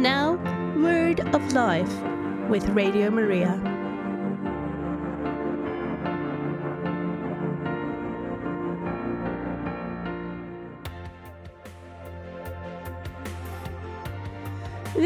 And 0.00 0.04
now, 0.04 0.82
Word 0.82 1.20
of 1.34 1.52
Life 1.52 1.92
with 2.48 2.66
Radio 2.70 3.10
Maria. 3.10 3.69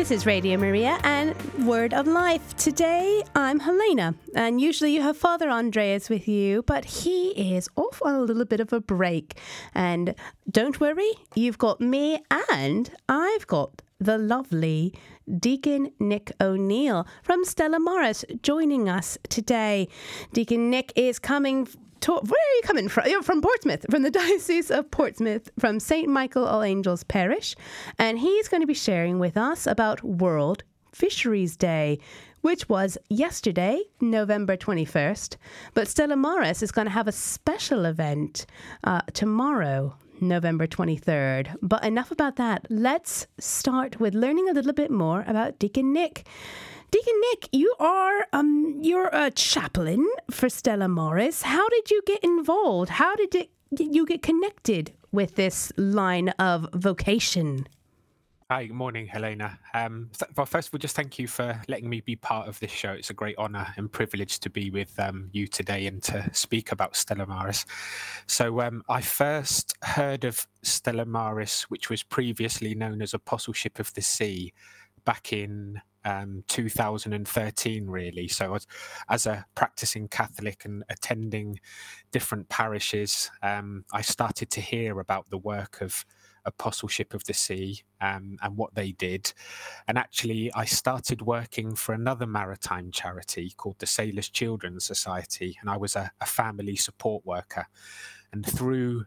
This 0.04 0.18
is 0.18 0.26
Radio 0.26 0.58
Maria 0.58 0.98
and 1.02 1.34
Word 1.66 1.94
of 1.94 2.06
Life. 2.06 2.54
Today 2.56 3.22
I'm 3.34 3.58
Helena, 3.58 4.14
and 4.34 4.60
usually 4.60 4.94
you 4.94 5.00
have 5.00 5.16
Father 5.16 5.48
Andreas 5.48 6.10
with 6.10 6.28
you, 6.28 6.62
but 6.64 6.84
he 6.84 7.30
is 7.56 7.70
off 7.74 8.02
on 8.02 8.14
a 8.14 8.20
little 8.20 8.44
bit 8.44 8.60
of 8.60 8.70
a 8.74 8.80
break. 8.80 9.40
And 9.74 10.14
don't 10.50 10.78
worry, 10.78 11.10
you've 11.34 11.56
got 11.56 11.80
me, 11.80 12.22
and 12.50 12.90
I've 13.08 13.46
got 13.46 13.80
the 13.98 14.18
lovely 14.18 14.92
Deacon 15.38 15.90
Nick 15.98 16.32
O'Neill 16.38 17.06
from 17.22 17.42
Stella 17.46 17.80
Maris 17.80 18.26
joining 18.42 18.90
us 18.90 19.16
today. 19.30 19.88
Deacon 20.34 20.68
Nick 20.68 20.92
is 20.96 21.18
coming 21.18 21.66
where 22.12 22.22
are 22.22 22.56
you 22.56 22.62
coming 22.64 22.88
from? 22.88 23.08
You're 23.08 23.22
from 23.22 23.40
Portsmouth, 23.40 23.86
from 23.90 24.02
the 24.02 24.10
Diocese 24.20 24.70
of 24.70 24.90
Portsmouth, 24.90 25.50
from 25.58 25.80
St. 25.80 26.08
Michael 26.08 26.46
All 26.46 26.62
Angels 26.62 27.04
Parish. 27.04 27.56
And 27.98 28.18
he's 28.18 28.48
going 28.48 28.62
to 28.62 28.66
be 28.66 28.74
sharing 28.74 29.18
with 29.18 29.36
us 29.36 29.66
about 29.66 30.02
World 30.02 30.64
Fisheries 30.92 31.56
Day, 31.56 31.98
which 32.40 32.68
was 32.68 32.98
yesterday, 33.08 33.82
November 34.00 34.56
21st. 34.56 35.36
But 35.72 35.88
Stella 35.88 36.16
Maris 36.16 36.62
is 36.62 36.72
going 36.72 36.86
to 36.86 36.92
have 36.92 37.08
a 37.08 37.12
special 37.12 37.84
event 37.84 38.46
uh, 38.84 39.00
tomorrow, 39.12 39.96
November 40.20 40.66
23rd. 40.66 41.56
But 41.62 41.84
enough 41.84 42.10
about 42.10 42.36
that. 42.36 42.66
Let's 42.70 43.26
start 43.38 43.98
with 43.98 44.14
learning 44.14 44.48
a 44.48 44.52
little 44.52 44.72
bit 44.72 44.90
more 44.90 45.24
about 45.26 45.58
Deacon 45.58 45.92
Nick. 45.92 46.26
Deacon 46.94 47.20
Nick, 47.32 47.48
you 47.50 47.74
are 47.80 48.24
um 48.32 48.78
you're 48.80 49.10
a 49.12 49.28
chaplain 49.32 50.08
for 50.30 50.48
Stella 50.48 50.86
Maris. 50.86 51.42
How 51.42 51.68
did 51.68 51.90
you 51.90 52.00
get 52.06 52.22
involved? 52.22 52.88
How 52.88 53.16
did 53.16 53.34
it, 53.34 53.50
you 53.76 54.06
get 54.06 54.22
connected 54.22 54.92
with 55.10 55.34
this 55.34 55.72
line 55.76 56.28
of 56.38 56.68
vocation? 56.72 57.66
Hi, 58.48 58.66
good 58.66 58.76
morning, 58.76 59.08
Helena. 59.08 59.58
Um, 59.72 60.08
well, 60.36 60.46
first 60.46 60.68
of 60.68 60.74
all, 60.74 60.78
just 60.78 60.94
thank 60.94 61.18
you 61.18 61.26
for 61.26 61.60
letting 61.66 61.90
me 61.90 62.00
be 62.00 62.14
part 62.14 62.46
of 62.46 62.60
this 62.60 62.70
show. 62.70 62.92
It's 62.92 63.10
a 63.10 63.14
great 63.14 63.36
honour 63.38 63.66
and 63.76 63.90
privilege 63.90 64.38
to 64.38 64.48
be 64.48 64.70
with 64.70 64.96
um, 65.00 65.30
you 65.32 65.48
today 65.48 65.88
and 65.88 66.00
to 66.04 66.30
speak 66.32 66.70
about 66.70 66.94
Stella 66.94 67.26
Maris. 67.26 67.66
So, 68.28 68.60
um, 68.60 68.84
I 68.88 69.00
first 69.00 69.74
heard 69.82 70.22
of 70.22 70.46
Stella 70.62 71.06
Maris, 71.06 71.62
which 71.62 71.90
was 71.90 72.04
previously 72.04 72.76
known 72.76 73.02
as 73.02 73.14
Apostleship 73.14 73.80
of 73.80 73.92
the 73.94 74.02
Sea, 74.02 74.52
back 75.04 75.32
in 75.32 75.80
um, 76.04 76.44
2013, 76.48 77.86
really. 77.86 78.28
So, 78.28 78.54
as, 78.54 78.66
as, 79.08 79.26
a 79.26 79.46
practicing 79.54 80.08
Catholic 80.08 80.64
and 80.64 80.84
attending 80.88 81.60
different 82.12 82.48
parishes, 82.48 83.30
um, 83.42 83.84
I 83.92 84.02
started 84.02 84.50
to 84.50 84.60
hear 84.60 85.00
about 85.00 85.30
the 85.30 85.38
work 85.38 85.80
of 85.80 86.04
Apostleship 86.44 87.14
of 87.14 87.24
the 87.24 87.32
Sea 87.32 87.82
um, 88.00 88.36
and 88.42 88.56
what 88.56 88.74
they 88.74 88.92
did. 88.92 89.32
And 89.88 89.96
actually, 89.96 90.52
I 90.54 90.64
started 90.64 91.22
working 91.22 91.74
for 91.74 91.94
another 91.94 92.26
maritime 92.26 92.90
charity 92.90 93.52
called 93.56 93.78
the 93.78 93.86
Sailors 93.86 94.28
Children's 94.28 94.84
Society, 94.84 95.56
and 95.60 95.70
I 95.70 95.76
was 95.76 95.96
a, 95.96 96.10
a 96.20 96.26
family 96.26 96.76
support 96.76 97.24
worker. 97.24 97.66
And 98.32 98.44
through 98.44 99.06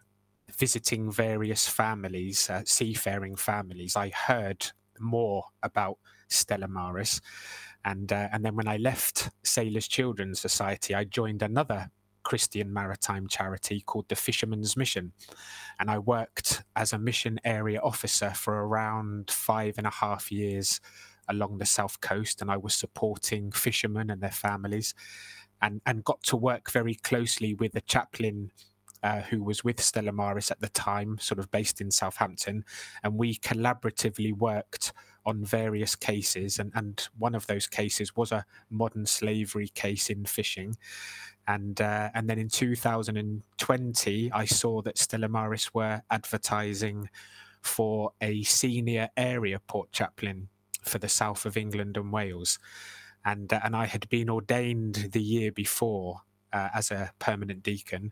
visiting 0.51 1.11
various 1.11 1.67
families, 1.67 2.49
uh, 2.49 2.61
seafaring 2.65 3.35
families, 3.35 3.95
I 3.95 4.09
heard 4.09 4.71
more 4.99 5.43
about 5.61 5.97
Stella 6.27 6.67
Maris. 6.67 7.21
And, 7.85 8.11
uh, 8.11 8.27
and 8.31 8.43
then 8.43 8.55
when 8.55 8.67
I 8.67 8.77
left 8.77 9.29
Sailors 9.43 9.87
Children's 9.87 10.39
Society, 10.39 10.93
I 10.93 11.03
joined 11.03 11.41
another 11.41 11.89
Christian 12.23 12.73
maritime 12.73 13.27
charity 13.27 13.79
called 13.79 14.09
the 14.09 14.15
Fishermen's 14.15 14.75
Mission. 14.75 15.13
And 15.79 15.89
I 15.89 15.99
worked 15.99 16.63
as 16.75 16.91
a 16.91 16.97
mission 16.97 17.39
area 17.45 17.79
officer 17.79 18.31
for 18.31 18.65
around 18.65 19.31
five 19.31 19.75
and 19.77 19.87
a 19.87 19.91
half 19.91 20.29
years 20.29 20.81
along 21.29 21.57
the 21.57 21.65
south 21.65 22.01
coast. 22.01 22.41
And 22.41 22.51
I 22.51 22.57
was 22.57 22.73
supporting 22.73 23.51
fishermen 23.51 24.09
and 24.09 24.19
their 24.19 24.31
families 24.31 24.93
and, 25.61 25.81
and 25.85 26.03
got 26.03 26.21
to 26.23 26.35
work 26.35 26.69
very 26.69 26.95
closely 26.95 27.53
with 27.53 27.71
the 27.71 27.81
chaplain 27.81 28.51
uh, 29.03 29.21
who 29.21 29.43
was 29.43 29.63
with 29.63 29.81
Stella 29.81 30.11
Maris 30.11 30.51
at 30.51 30.59
the 30.59 30.69
time, 30.69 31.17
sort 31.19 31.39
of 31.39 31.51
based 31.51 31.81
in 31.81 31.91
Southampton, 31.91 32.65
and 33.03 33.17
we 33.17 33.35
collaboratively 33.35 34.37
worked 34.37 34.93
on 35.25 35.43
various 35.43 35.95
cases. 35.95 36.57
And, 36.57 36.71
and 36.73 37.07
one 37.17 37.35
of 37.35 37.47
those 37.47 37.67
cases 37.67 38.15
was 38.15 38.31
a 38.31 38.45
modern 38.69 39.05
slavery 39.05 39.67
case 39.67 40.09
in 40.09 40.25
fishing. 40.25 40.77
And 41.47 41.79
uh, 41.79 42.09
and 42.13 42.29
then 42.29 42.39
in 42.39 42.49
2020, 42.49 44.31
I 44.31 44.45
saw 44.45 44.81
that 44.81 44.97
Stella 44.97 45.29
Maris 45.29 45.73
were 45.73 46.01
advertising 46.11 47.09
for 47.61 48.11
a 48.21 48.43
senior 48.43 49.09
area 49.15 49.59
port 49.59 49.91
chaplain 49.91 50.49
for 50.81 50.99
the 50.99 51.09
south 51.09 51.45
of 51.45 51.57
England 51.57 51.97
and 51.97 52.11
Wales, 52.11 52.59
and 53.23 53.51
uh, 53.51 53.61
and 53.63 53.75
I 53.75 53.85
had 53.85 54.09
been 54.09 54.29
ordained 54.29 55.09
the 55.11 55.21
year 55.21 55.51
before 55.51 56.21
uh, 56.51 56.69
as 56.73 56.91
a 56.91 57.11
permanent 57.19 57.63
deacon, 57.63 58.11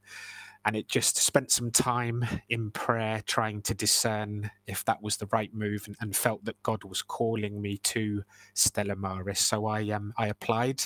and 0.65 0.75
it 0.75 0.87
just 0.87 1.17
spent 1.17 1.51
some 1.51 1.69
time 1.69 2.25
in 2.49 2.71
prayer 2.71 3.21
trying 3.27 3.61
to 3.61 3.75
discern 3.75 4.49
if 4.65 4.83
that 4.85 5.01
was 5.01 5.17
the 5.17 5.27
right 5.31 5.53
move 5.53 5.83
and, 5.85 5.95
and 6.01 6.15
felt 6.15 6.43
that 6.45 6.61
God 6.63 6.83
was 6.83 7.03
calling 7.03 7.61
me 7.61 7.77
to 7.77 8.23
Stella 8.55 8.95
Maris. 8.95 9.39
So 9.39 9.67
I 9.67 9.89
um 9.91 10.13
I 10.17 10.27
applied 10.27 10.83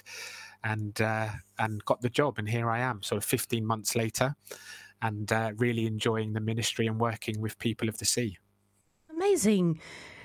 and 0.63 0.99
uh, 1.01 1.29
and 1.57 1.83
got 1.85 2.01
the 2.01 2.09
job 2.09 2.37
and 2.37 2.49
here 2.49 2.69
I 2.69 2.79
am 2.79 3.01
sort 3.01 3.17
of 3.17 3.25
15 3.25 3.65
months 3.65 3.95
later 3.95 4.35
and 5.01 5.31
uh, 5.31 5.53
really 5.55 5.85
enjoying 5.85 6.33
the 6.33 6.41
ministry 6.41 6.85
and 6.85 6.99
working 6.99 7.39
with 7.39 7.57
people 7.57 7.87
of 7.87 7.97
the 7.99 8.05
sea. 8.05 8.37
Amazing. 9.09 9.79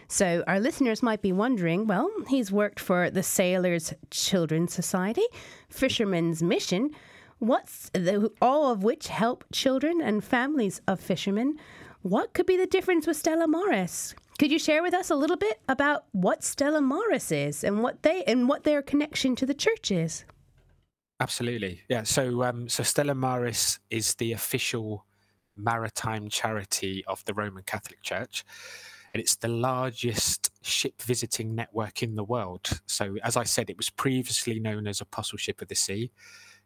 So, 0.09 0.45
our 0.47 0.61
listeners 0.61 1.03
might 1.03 1.23
be 1.23 1.33
wondering 1.33 1.87
well, 1.87 2.11
he's 2.29 2.51
worked 2.51 2.81
for 2.81 3.09
the 3.09 3.23
Sailors 3.23 3.95
Children's 4.11 4.75
Society, 4.75 5.25
Fishermen's 5.71 6.43
Mission 6.43 6.91
what's 7.39 7.91
the, 7.91 8.31
all 8.41 8.71
of 8.71 8.83
which 8.83 9.09
help 9.09 9.45
children 9.53 10.01
and 10.01 10.25
families 10.25 10.81
of 10.87 11.01
fishermen. 11.01 11.59
What 12.03 12.35
could 12.35 12.47
be 12.47 12.57
the 12.57 12.67
difference 12.67 13.07
with 13.07 13.17
Stella 13.17 13.47
Maris? 13.47 14.15
Could 14.39 14.51
you 14.51 14.59
share 14.59 14.83
with 14.83 14.95
us 14.95 15.11
a 15.11 15.15
little 15.15 15.37
bit 15.37 15.61
about 15.69 16.07
what 16.13 16.43
Stella 16.43 16.81
Maris 16.81 17.31
is 17.31 17.63
and 17.63 17.83
what 17.83 18.03
they 18.03 18.25
and 18.25 18.49
what 18.49 18.65
their 18.65 18.83
connection 18.83 19.37
to 19.37 19.47
the 19.47 19.55
church 19.55 19.91
is? 19.91 20.25
Absolutely, 21.21 21.83
yeah. 21.89 22.03
So, 22.03 22.43
um, 22.43 22.69
so 22.69 22.83
Stella 22.83 23.15
Maris 23.15 23.79
is 23.91 24.17
the 24.17 24.33
official 24.33 25.07
maritime 25.57 26.29
charity 26.29 27.05
of 27.07 27.25
the 27.25 27.35
Roman 27.35 27.63
Catholic 27.63 28.03
Church, 28.03 28.45
and 29.13 29.21
it's 29.21 29.37
the 29.37 29.49
largest 29.49 30.51
ship 30.63 31.01
visiting 31.01 31.55
network 31.55 32.03
in 32.03 32.17
the 32.17 32.25
world. 32.25 32.81
So, 32.87 33.17
as 33.23 33.37
I 33.37 33.45
said, 33.45 33.71
it 33.71 33.77
was 33.77 33.91
previously 33.91 34.59
known 34.59 34.89
as 34.89 35.01
Apostleship 35.01 35.63
of 35.63 35.69
the 35.69 35.77
Sea. 35.77 36.11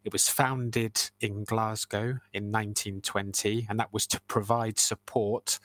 It 0.04 0.12
was 0.12 0.28
founded 0.28 1.10
in 1.20 1.44
Glasgow 1.44 2.20
in 2.32 2.52
1920, 2.52 3.66
and 3.68 3.78
that 3.78 3.92
was 3.92 4.06
to 4.08 4.20
provide 4.22 4.78
support 4.78 5.58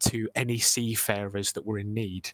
to 0.00 0.28
any 0.34 0.58
seafarers 0.58 1.52
that 1.52 1.66
were 1.66 1.78
in 1.78 1.94
need. 1.94 2.32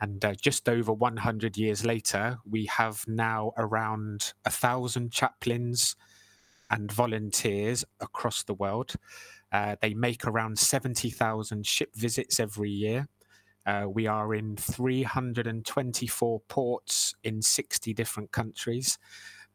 And 0.00 0.24
uh, 0.24 0.34
just 0.34 0.68
over 0.68 0.92
100 0.92 1.56
years 1.56 1.84
later, 1.84 2.38
we 2.48 2.66
have 2.66 3.04
now 3.06 3.52
around 3.56 4.34
a 4.44 4.50
thousand 4.50 5.12
chaplains 5.12 5.96
and 6.70 6.90
volunteers 6.90 7.84
across 8.00 8.42
the 8.42 8.54
world. 8.54 8.94
Uh, 9.52 9.76
they 9.80 9.94
make 9.94 10.26
around 10.26 10.58
70,000 10.58 11.66
ship 11.66 11.94
visits 11.94 12.40
every 12.40 12.70
year. 12.70 13.08
Uh, 13.64 13.86
we 13.88 14.06
are 14.06 14.34
in 14.34 14.56
324 14.56 16.40
ports 16.48 17.14
in 17.24 17.42
60 17.42 17.94
different 17.94 18.32
countries. 18.32 18.98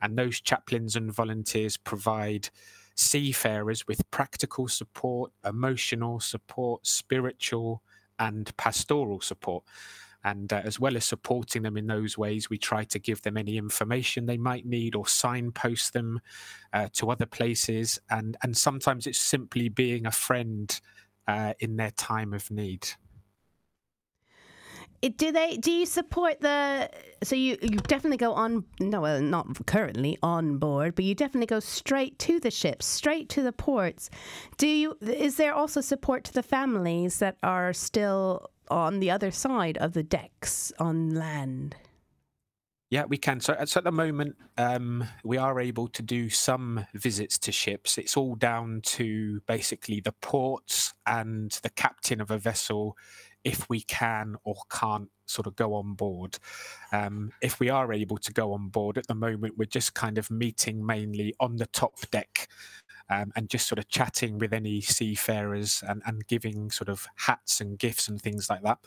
And 0.01 0.17
those 0.17 0.41
chaplains 0.41 0.95
and 0.95 1.13
volunteers 1.13 1.77
provide 1.77 2.49
seafarers 2.95 3.87
with 3.87 4.09
practical 4.11 4.67
support, 4.67 5.31
emotional 5.45 6.19
support, 6.19 6.85
spiritual 6.85 7.81
and 8.19 8.55
pastoral 8.57 9.21
support. 9.21 9.63
And 10.23 10.53
uh, 10.53 10.61
as 10.63 10.79
well 10.79 10.95
as 10.95 11.05
supporting 11.05 11.63
them 11.63 11.77
in 11.77 11.87
those 11.87 12.17
ways, 12.17 12.49
we 12.49 12.59
try 12.59 12.83
to 12.85 12.99
give 12.99 13.23
them 13.23 13.37
any 13.37 13.57
information 13.57 14.25
they 14.25 14.37
might 14.37 14.67
need 14.67 14.95
or 14.95 15.07
signpost 15.07 15.93
them 15.93 16.19
uh, 16.73 16.89
to 16.93 17.09
other 17.09 17.25
places. 17.25 17.99
And, 18.09 18.37
and 18.43 18.55
sometimes 18.55 19.07
it's 19.07 19.19
simply 19.19 19.69
being 19.69 20.05
a 20.05 20.11
friend 20.11 20.79
uh, 21.27 21.53
in 21.59 21.77
their 21.77 21.91
time 21.91 22.33
of 22.33 22.51
need 22.51 22.87
do 25.09 25.31
they 25.31 25.57
do 25.57 25.71
you 25.71 25.85
support 25.85 26.39
the 26.41 26.89
so 27.23 27.35
you 27.35 27.57
you 27.61 27.77
definitely 27.87 28.17
go 28.17 28.33
on 28.33 28.63
no 28.79 29.01
well 29.01 29.21
not 29.21 29.65
currently 29.65 30.17
on 30.21 30.57
board 30.57 30.93
but 30.93 31.03
you 31.03 31.15
definitely 31.15 31.47
go 31.47 31.59
straight 31.59 32.17
to 32.19 32.39
the 32.39 32.51
ships 32.51 32.85
straight 32.85 33.27
to 33.27 33.41
the 33.41 33.51
ports 33.51 34.09
do 34.57 34.67
you 34.67 34.97
is 35.01 35.37
there 35.37 35.53
also 35.53 35.81
support 35.81 36.23
to 36.23 36.33
the 36.33 36.43
families 36.43 37.17
that 37.17 37.37
are 37.41 37.73
still 37.73 38.51
on 38.71 38.99
the 38.99 39.11
other 39.11 39.29
side 39.29 39.77
of 39.77 39.93
the 39.93 40.01
decks 40.01 40.71
on 40.79 41.13
land? 41.13 41.75
Yeah, 42.89 43.05
we 43.05 43.17
can. 43.17 43.39
So, 43.39 43.55
so 43.65 43.77
at 43.77 43.83
the 43.85 43.91
moment, 43.91 44.35
um, 44.57 45.05
we 45.23 45.37
are 45.37 45.61
able 45.61 45.87
to 45.89 46.01
do 46.01 46.29
some 46.29 46.85
visits 46.93 47.37
to 47.39 47.51
ships. 47.51 47.97
It's 47.97 48.17
all 48.17 48.35
down 48.35 48.81
to 48.83 49.39
basically 49.47 50.01
the 50.01 50.11
ports 50.11 50.93
and 51.05 51.51
the 51.63 51.69
captain 51.69 52.19
of 52.19 52.31
a 52.31 52.37
vessel 52.37 52.97
if 53.43 53.69
we 53.69 53.81
can 53.81 54.35
or 54.43 54.55
can't 54.69 55.09
sort 55.25 55.47
of 55.47 55.55
go 55.55 55.73
on 55.73 55.93
board. 55.93 56.37
Um, 56.91 57.31
if 57.41 57.59
we 57.59 57.69
are 57.69 57.93
able 57.93 58.17
to 58.17 58.33
go 58.33 58.53
on 58.53 58.69
board 58.69 58.97
at 58.97 59.07
the 59.07 59.15
moment, 59.15 59.57
we're 59.57 59.65
just 59.65 59.93
kind 59.93 60.17
of 60.17 60.29
meeting 60.29 60.85
mainly 60.85 61.33
on 61.39 61.57
the 61.57 61.65
top 61.67 61.95
deck 62.11 62.47
um, 63.09 63.31
and 63.35 63.49
just 63.49 63.67
sort 63.67 63.79
of 63.79 63.87
chatting 63.89 64.37
with 64.37 64.53
any 64.53 64.81
seafarers 64.81 65.83
and, 65.87 66.01
and 66.05 66.27
giving 66.27 66.71
sort 66.71 66.89
of 66.89 67.07
hats 67.15 67.61
and 67.61 67.77
gifts 67.77 68.07
and 68.07 68.21
things 68.21 68.49
like 68.49 68.61
that. 68.63 68.79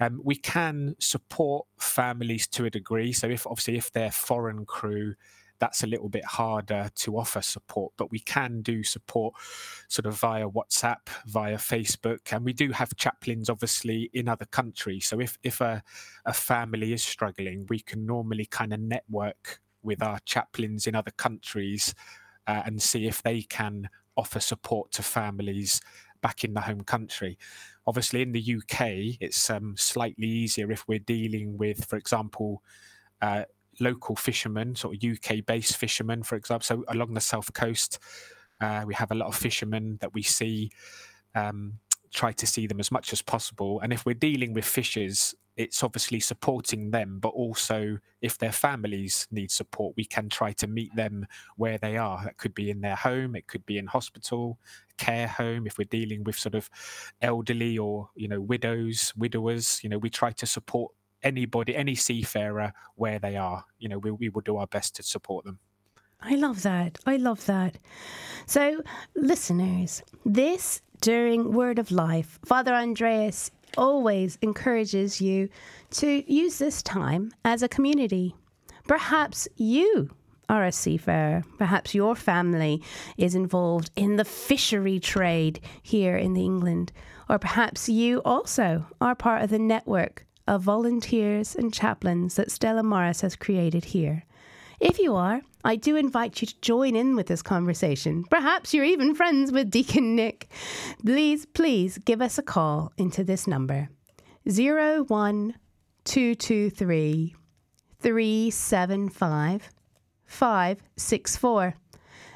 Um, 0.00 0.20
we 0.24 0.36
can 0.36 0.96
support 0.98 1.66
families 1.78 2.46
to 2.48 2.64
a 2.64 2.70
degree. 2.70 3.12
So 3.12 3.28
if 3.28 3.46
obviously 3.46 3.76
if 3.76 3.92
they're 3.92 4.10
foreign 4.10 4.64
crew, 4.64 5.14
that's 5.60 5.82
a 5.82 5.86
little 5.86 6.08
bit 6.08 6.24
harder 6.24 6.90
to 6.96 7.18
offer 7.18 7.42
support, 7.42 7.92
but 7.96 8.10
we 8.10 8.18
can 8.18 8.62
do 8.62 8.82
support 8.82 9.34
sort 9.88 10.06
of 10.06 10.18
via 10.18 10.48
WhatsApp, 10.48 11.08
via 11.26 11.56
Facebook, 11.56 12.32
and 12.32 12.44
we 12.44 12.52
do 12.52 12.72
have 12.72 12.96
chaplains 12.96 13.48
obviously 13.48 14.10
in 14.12 14.28
other 14.28 14.46
countries. 14.46 15.06
So 15.06 15.20
if 15.20 15.38
if 15.42 15.60
a, 15.60 15.82
a 16.24 16.32
family 16.32 16.92
is 16.92 17.04
struggling, 17.04 17.66
we 17.68 17.80
can 17.80 18.06
normally 18.06 18.46
kind 18.46 18.72
of 18.72 18.80
network 18.80 19.60
with 19.82 20.02
our 20.02 20.18
chaplains 20.24 20.86
in 20.86 20.94
other 20.94 21.12
countries 21.12 21.94
uh, 22.46 22.62
and 22.64 22.82
see 22.82 23.06
if 23.06 23.22
they 23.22 23.42
can 23.42 23.88
offer 24.16 24.40
support 24.40 24.90
to 24.92 25.02
families 25.02 25.80
back 26.22 26.44
in 26.44 26.54
the 26.54 26.60
home 26.62 26.82
country. 26.82 27.38
Obviously, 27.86 28.22
in 28.22 28.32
the 28.32 28.56
UK, 28.56 29.16
it's 29.20 29.48
um, 29.50 29.74
slightly 29.76 30.26
easier 30.26 30.70
if 30.70 30.86
we're 30.86 30.98
dealing 30.98 31.56
with, 31.56 31.84
for 31.86 31.96
example, 31.96 32.62
uh, 33.22 33.44
local 33.80 34.16
fishermen, 34.16 34.74
sort 34.76 34.96
of 34.96 35.10
UK 35.10 35.44
based 35.46 35.76
fishermen, 35.76 36.22
for 36.22 36.36
example. 36.36 36.64
So 36.64 36.84
along 36.88 37.14
the 37.14 37.20
south 37.20 37.52
coast, 37.52 37.98
uh, 38.60 38.84
we 38.86 38.94
have 38.94 39.10
a 39.10 39.14
lot 39.14 39.28
of 39.28 39.36
fishermen 39.36 39.98
that 40.00 40.14
we 40.14 40.22
see. 40.22 40.70
Um, 41.34 41.78
try 42.12 42.32
to 42.32 42.46
see 42.46 42.66
them 42.66 42.80
as 42.80 42.90
much 42.90 43.12
as 43.12 43.22
possible. 43.22 43.78
And 43.80 43.92
if 43.92 44.04
we're 44.04 44.14
dealing 44.14 44.52
with 44.52 44.64
fishers, 44.64 45.34
it's 45.56 45.82
obviously 45.82 46.20
supporting 46.20 46.90
them, 46.90 47.18
but 47.20 47.28
also 47.28 47.98
if 48.22 48.38
their 48.38 48.52
families 48.52 49.28
need 49.30 49.50
support, 49.50 49.94
we 49.96 50.04
can 50.04 50.28
try 50.28 50.52
to 50.52 50.66
meet 50.66 50.94
them 50.96 51.26
where 51.56 51.76
they 51.76 51.96
are. 51.96 52.24
That 52.24 52.38
could 52.38 52.54
be 52.54 52.70
in 52.70 52.80
their 52.80 52.96
home, 52.96 53.36
it 53.36 53.46
could 53.46 53.66
be 53.66 53.76
in 53.78 53.86
hospital, 53.86 54.58
care 54.96 55.28
home. 55.28 55.66
If 55.66 55.76
we're 55.76 55.84
dealing 55.84 56.24
with 56.24 56.38
sort 56.38 56.54
of 56.54 56.70
elderly 57.20 57.76
or 57.76 58.08
you 58.14 58.28
know 58.28 58.40
widows, 58.40 59.12
widowers, 59.16 59.80
you 59.82 59.90
know, 59.90 59.98
we 59.98 60.08
try 60.08 60.32
to 60.32 60.46
support 60.46 60.92
anybody, 61.22 61.76
any 61.76 61.94
seafarer 61.94 62.72
where 62.96 63.18
they 63.18 63.36
are. 63.36 63.64
You 63.78 63.88
know, 63.88 63.98
we, 63.98 64.10
we 64.10 64.28
will 64.28 64.42
do 64.42 64.56
our 64.56 64.66
best 64.66 64.96
to 64.96 65.02
support 65.02 65.44
them. 65.44 65.58
I 66.22 66.34
love 66.34 66.62
that. 66.62 66.98
I 67.06 67.16
love 67.16 67.46
that. 67.46 67.78
So, 68.46 68.82
listeners, 69.14 70.02
this 70.24 70.82
during 71.00 71.52
Word 71.52 71.78
of 71.78 71.90
Life, 71.90 72.38
Father 72.44 72.74
Andreas 72.74 73.50
always 73.78 74.38
encourages 74.42 75.20
you 75.20 75.48
to 75.92 76.30
use 76.30 76.58
this 76.58 76.82
time 76.82 77.32
as 77.44 77.62
a 77.62 77.68
community. 77.68 78.34
Perhaps 78.86 79.48
you 79.56 80.10
are 80.48 80.64
a 80.64 80.72
seafarer. 80.72 81.44
Perhaps 81.58 81.94
your 81.94 82.16
family 82.16 82.82
is 83.16 83.34
involved 83.34 83.90
in 83.96 84.16
the 84.16 84.24
fishery 84.24 84.98
trade 84.98 85.60
here 85.82 86.16
in 86.16 86.36
England. 86.36 86.92
Or 87.28 87.38
perhaps 87.38 87.88
you 87.88 88.20
also 88.24 88.84
are 89.00 89.14
part 89.14 89.42
of 89.42 89.50
the 89.50 89.60
network 89.60 90.26
of 90.50 90.60
volunteers 90.62 91.54
and 91.54 91.72
chaplains 91.72 92.34
that 92.34 92.50
Stella 92.50 92.82
Maris 92.82 93.20
has 93.20 93.36
created 93.36 93.84
here. 93.84 94.24
If 94.80 94.98
you 94.98 95.14
are, 95.14 95.42
I 95.62 95.76
do 95.76 95.94
invite 95.94 96.40
you 96.40 96.48
to 96.48 96.60
join 96.60 96.96
in 96.96 97.14
with 97.14 97.28
this 97.28 97.40
conversation. 97.40 98.24
Perhaps 98.24 98.74
you're 98.74 98.84
even 98.84 99.14
friends 99.14 99.52
with 99.52 99.70
Deacon 99.70 100.16
Nick. 100.16 100.48
Please, 101.04 101.46
please 101.46 101.98
give 101.98 102.20
us 102.20 102.36
a 102.36 102.42
call 102.42 102.92
into 102.98 103.22
this 103.22 103.46
number 103.46 103.90
01223 104.44 107.36
375 108.00 109.70
564. 110.24 111.74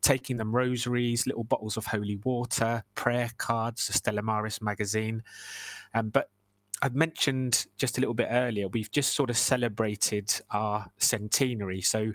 Taking 0.00 0.38
them 0.38 0.54
rosaries 0.54 1.26
little 1.26 1.44
bottles 1.44 1.76
of 1.76 1.84
holy 1.84 2.16
water 2.24 2.82
prayer 2.94 3.30
cards 3.36 3.86
the 3.86 3.92
stella 3.92 4.22
maris 4.22 4.62
magazine. 4.62 5.22
Um, 5.94 6.08
but 6.08 6.30
I 6.80 6.88
mentioned 6.90 7.66
just 7.76 7.98
a 7.98 8.00
little 8.00 8.14
bit 8.14 8.28
earlier, 8.30 8.68
we've 8.68 8.90
just 8.90 9.14
sort 9.14 9.30
of 9.30 9.36
celebrated 9.36 10.32
our 10.50 10.90
centenary. 10.98 11.80
So 11.80 12.12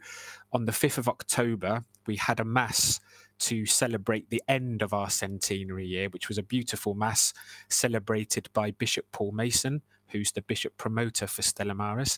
on 0.53 0.65
the 0.65 0.71
5th 0.71 0.97
of 0.97 1.09
October, 1.09 1.83
we 2.07 2.15
had 2.15 2.39
a 2.39 2.45
mass 2.45 3.01
to 3.39 3.65
celebrate 3.65 4.29
the 4.29 4.41
end 4.47 4.81
of 4.81 4.93
our 4.93 5.09
centenary 5.09 5.85
year, 5.85 6.07
which 6.09 6.29
was 6.29 6.37
a 6.37 6.43
beautiful 6.43 6.93
mass 6.93 7.33
celebrated 7.67 8.47
by 8.53 8.71
Bishop 8.71 9.05
Paul 9.11 9.33
Mason, 9.33 9.81
who's 10.13 10.31
the 10.31 10.41
bishop 10.41 10.77
promoter 10.77 11.27
for 11.27 11.41
Stella 11.41 11.75
Maris. 11.75 12.17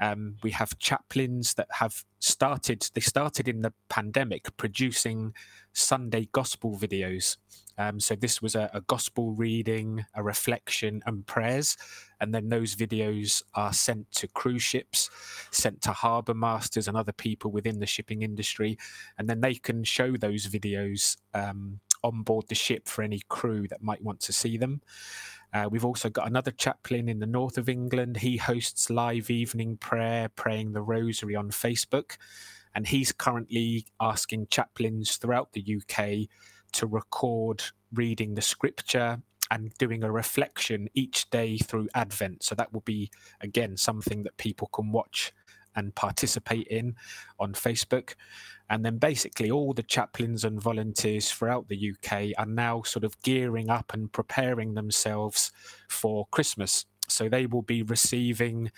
Um, 0.00 0.36
we 0.42 0.50
have 0.50 0.78
chaplains 0.78 1.54
that 1.54 1.68
have 1.70 2.04
started, 2.18 2.86
they 2.94 3.00
started 3.00 3.48
in 3.48 3.62
the 3.62 3.72
pandemic 3.88 4.54
producing 4.56 5.32
Sunday 5.72 6.28
gospel 6.32 6.76
videos. 6.76 7.36
Um, 7.78 8.00
so 8.00 8.16
this 8.16 8.42
was 8.42 8.56
a, 8.56 8.68
a, 8.74 8.80
gospel 8.80 9.30
reading, 9.32 10.04
a 10.14 10.22
reflection, 10.22 11.00
and 11.06 11.24
prayers. 11.24 11.76
And 12.20 12.34
then 12.34 12.48
those 12.48 12.74
videos 12.74 13.44
are 13.54 13.72
sent 13.72 14.10
to 14.12 14.26
cruise 14.26 14.64
ships, 14.64 15.08
sent 15.52 15.80
to 15.82 15.92
harbour 15.92 16.34
masters 16.34 16.88
and 16.88 16.96
other 16.96 17.12
people 17.12 17.52
within 17.52 17.78
the 17.78 17.86
shipping 17.86 18.22
industry. 18.22 18.76
And 19.16 19.30
then 19.30 19.40
they 19.40 19.54
can 19.54 19.84
show 19.84 20.16
those 20.16 20.48
videos 20.48 21.18
um, 21.34 21.78
on 22.02 22.22
board 22.22 22.48
the 22.48 22.56
ship 22.56 22.88
for 22.88 23.02
any 23.02 23.22
crew 23.28 23.68
that 23.68 23.82
might 23.82 24.02
want 24.02 24.18
to 24.20 24.32
see 24.32 24.56
them. 24.56 24.80
Uh, 25.52 25.68
we've 25.70 25.84
also 25.84 26.08
got 26.08 26.26
another 26.26 26.50
chaplain 26.50 27.08
in 27.08 27.18
the 27.18 27.26
north 27.26 27.58
of 27.58 27.68
England. 27.68 28.18
He 28.18 28.36
hosts 28.36 28.90
live 28.90 29.30
evening 29.30 29.76
prayer, 29.78 30.28
praying 30.28 30.72
the 30.72 30.82
rosary 30.82 31.34
on 31.34 31.50
Facebook. 31.50 32.16
And 32.74 32.86
he's 32.86 33.12
currently 33.12 33.86
asking 34.00 34.48
chaplains 34.50 35.16
throughout 35.16 35.52
the 35.52 35.80
UK 35.80 36.28
to 36.72 36.86
record 36.86 37.62
reading 37.92 38.34
the 38.34 38.42
scripture 38.42 39.20
and 39.50 39.72
doing 39.78 40.04
a 40.04 40.12
reflection 40.12 40.88
each 40.94 41.30
day 41.30 41.56
through 41.56 41.88
Advent. 41.94 42.42
So 42.42 42.54
that 42.54 42.72
will 42.72 42.82
be, 42.82 43.10
again, 43.40 43.76
something 43.76 44.22
that 44.24 44.36
people 44.36 44.68
can 44.68 44.92
watch 44.92 45.32
and 45.76 45.94
participate 45.94 46.66
in 46.68 46.96
on 47.38 47.52
Facebook. 47.52 48.14
And 48.70 48.84
then 48.84 48.98
basically, 48.98 49.50
all 49.50 49.72
the 49.72 49.82
chaplains 49.82 50.44
and 50.44 50.60
volunteers 50.60 51.30
throughout 51.30 51.68
the 51.68 51.92
UK 51.92 52.32
are 52.36 52.46
now 52.46 52.82
sort 52.82 53.04
of 53.04 53.20
gearing 53.22 53.70
up 53.70 53.92
and 53.94 54.12
preparing 54.12 54.74
themselves 54.74 55.52
for 55.88 56.26
Christmas. 56.30 56.84
so 57.10 57.26
they 57.26 57.46
will 57.46 57.62
be 57.62 57.82
receiving 57.82 58.70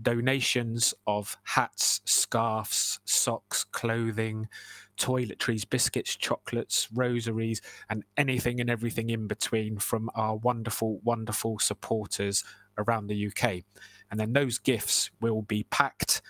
donations 0.00 0.94
of 1.06 1.36
hats, 1.44 2.00
scarves, 2.04 3.00
socks, 3.04 3.64
clothing, 3.64 4.48
toiletries, 4.96 5.68
biscuits, 5.68 6.16
chocolates, 6.16 6.88
rosaries, 6.92 7.60
and 7.90 8.04
anything 8.16 8.60
and 8.60 8.70
everything 8.70 9.10
in 9.10 9.26
between 9.26 9.78
from 9.78 10.10
our 10.14 10.36
wonderful, 10.36 11.00
wonderful 11.04 11.58
supporters 11.58 12.44
around 12.78 13.06
the 13.06 13.26
UK. 13.26 13.62
And 14.10 14.20
then 14.20 14.32
those 14.32 14.58
gifts 14.58 15.10
will 15.20 15.42
be 15.42 15.64
packed, 15.70 16.22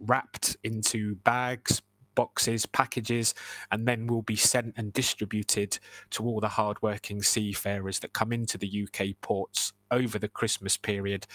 wrapped 0.00 0.56
into 0.64 1.16
bags, 1.16 1.82
boxes, 2.14 2.66
packages, 2.66 3.34
and 3.70 3.86
then 3.86 4.06
will 4.06 4.22
be 4.22 4.36
sent 4.36 4.74
and 4.76 4.92
distributed 4.92 5.78
to 6.10 6.24
all 6.24 6.40
the 6.40 6.48
hardworking 6.48 7.22
seafarers 7.22 8.00
that 8.00 8.12
come 8.12 8.32
into 8.32 8.58
the 8.58 8.86
UK 8.86 9.20
ports 9.20 9.72
over 9.90 10.18
the 10.18 10.28
Christmas 10.28 10.76
period. 10.76 11.26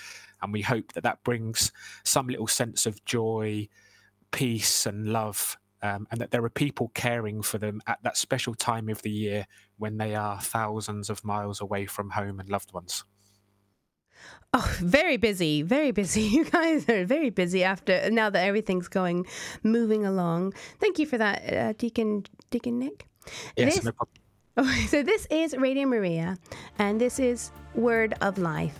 And 0.41 0.51
we 0.51 0.61
hope 0.61 0.93
that 0.93 1.03
that 1.03 1.23
brings 1.23 1.71
some 2.03 2.27
little 2.27 2.47
sense 2.47 2.85
of 2.85 3.03
joy, 3.05 3.69
peace, 4.31 4.85
and 4.85 5.07
love 5.07 5.57
um, 5.83 6.07
and 6.11 6.21
that 6.21 6.31
there 6.31 6.43
are 6.43 6.49
people 6.49 6.89
caring 6.95 7.41
for 7.41 7.57
them 7.57 7.81
at 7.87 7.99
that 8.03 8.15
special 8.17 8.55
time 8.55 8.87
of 8.87 9.01
the 9.01 9.11
year 9.11 9.45
when 9.77 9.97
they 9.97 10.15
are 10.15 10.39
thousands 10.39 11.09
of 11.09 11.23
miles 11.25 11.59
away 11.59 11.85
from 11.85 12.09
home 12.09 12.39
and 12.39 12.49
loved 12.49 12.73
ones. 12.73 13.03
Oh, 14.55 14.75
very 14.79 15.17
busy, 15.17 15.63
very 15.63 15.91
busy. 15.91 16.21
You 16.33 16.45
guys 16.45 16.87
are 16.87 17.05
very 17.05 17.31
busy 17.31 17.63
after 17.63 18.09
now 18.11 18.29
that 18.29 18.45
everything's 18.45 18.87
going, 18.87 19.25
moving 19.63 20.05
along. 20.05 20.53
Thank 20.79 20.99
you 20.99 21.07
for 21.07 21.17
that, 21.17 21.53
uh, 21.53 21.73
Deacon 21.73 22.25
Deacon 22.51 22.77
Nick. 22.79 23.07
Yes, 23.57 23.75
this, 23.75 23.85
no 23.85 23.91
problem. 23.91 24.15
Oh, 24.55 24.85
so 24.87 25.01
this 25.01 25.25
is 25.31 25.57
Radio 25.57 25.87
Maria, 25.87 26.37
and 26.77 27.01
this 27.01 27.17
is 27.17 27.51
Word 27.73 28.13
of 28.21 28.37
Life. 28.37 28.77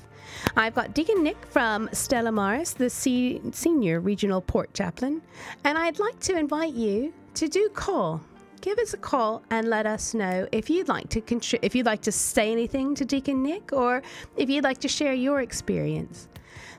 I've 0.55 0.75
got 0.75 0.93
Deacon 0.93 1.23
Nick 1.23 1.43
from 1.47 1.89
Stella 1.93 2.31
Maris, 2.31 2.73
the 2.73 2.91
C- 2.91 3.41
Senior 3.51 3.99
Regional 3.99 4.39
Port 4.41 4.71
Chaplain, 4.75 5.23
and 5.63 5.75
I'd 5.75 5.97
like 5.97 6.19
to 6.21 6.37
invite 6.37 6.73
you 6.75 7.11
to 7.33 7.47
do 7.47 7.69
call. 7.69 8.21
Give 8.63 8.79
us 8.79 8.93
a 8.93 8.97
call 8.97 9.43
and 9.49 9.67
let 9.67 9.85
us 9.85 10.13
know 10.13 10.47
if 10.53 10.69
you'd 10.69 10.87
like 10.87 11.09
to 11.09 11.19
contri- 11.19 11.59
if 11.61 11.75
you'd 11.75 11.85
like 11.85 12.03
to 12.03 12.13
say 12.13 12.49
anything 12.49 12.95
to 12.95 13.03
Deacon 13.03 13.43
Nick 13.43 13.73
or 13.73 14.01
if 14.37 14.49
you'd 14.49 14.63
like 14.63 14.77
to 14.77 14.87
share 14.87 15.11
your 15.11 15.41
experience. 15.41 16.29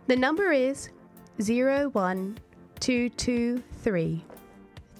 The 0.06 0.16
number 0.16 0.50
is 0.50 0.88
01223 1.36 4.24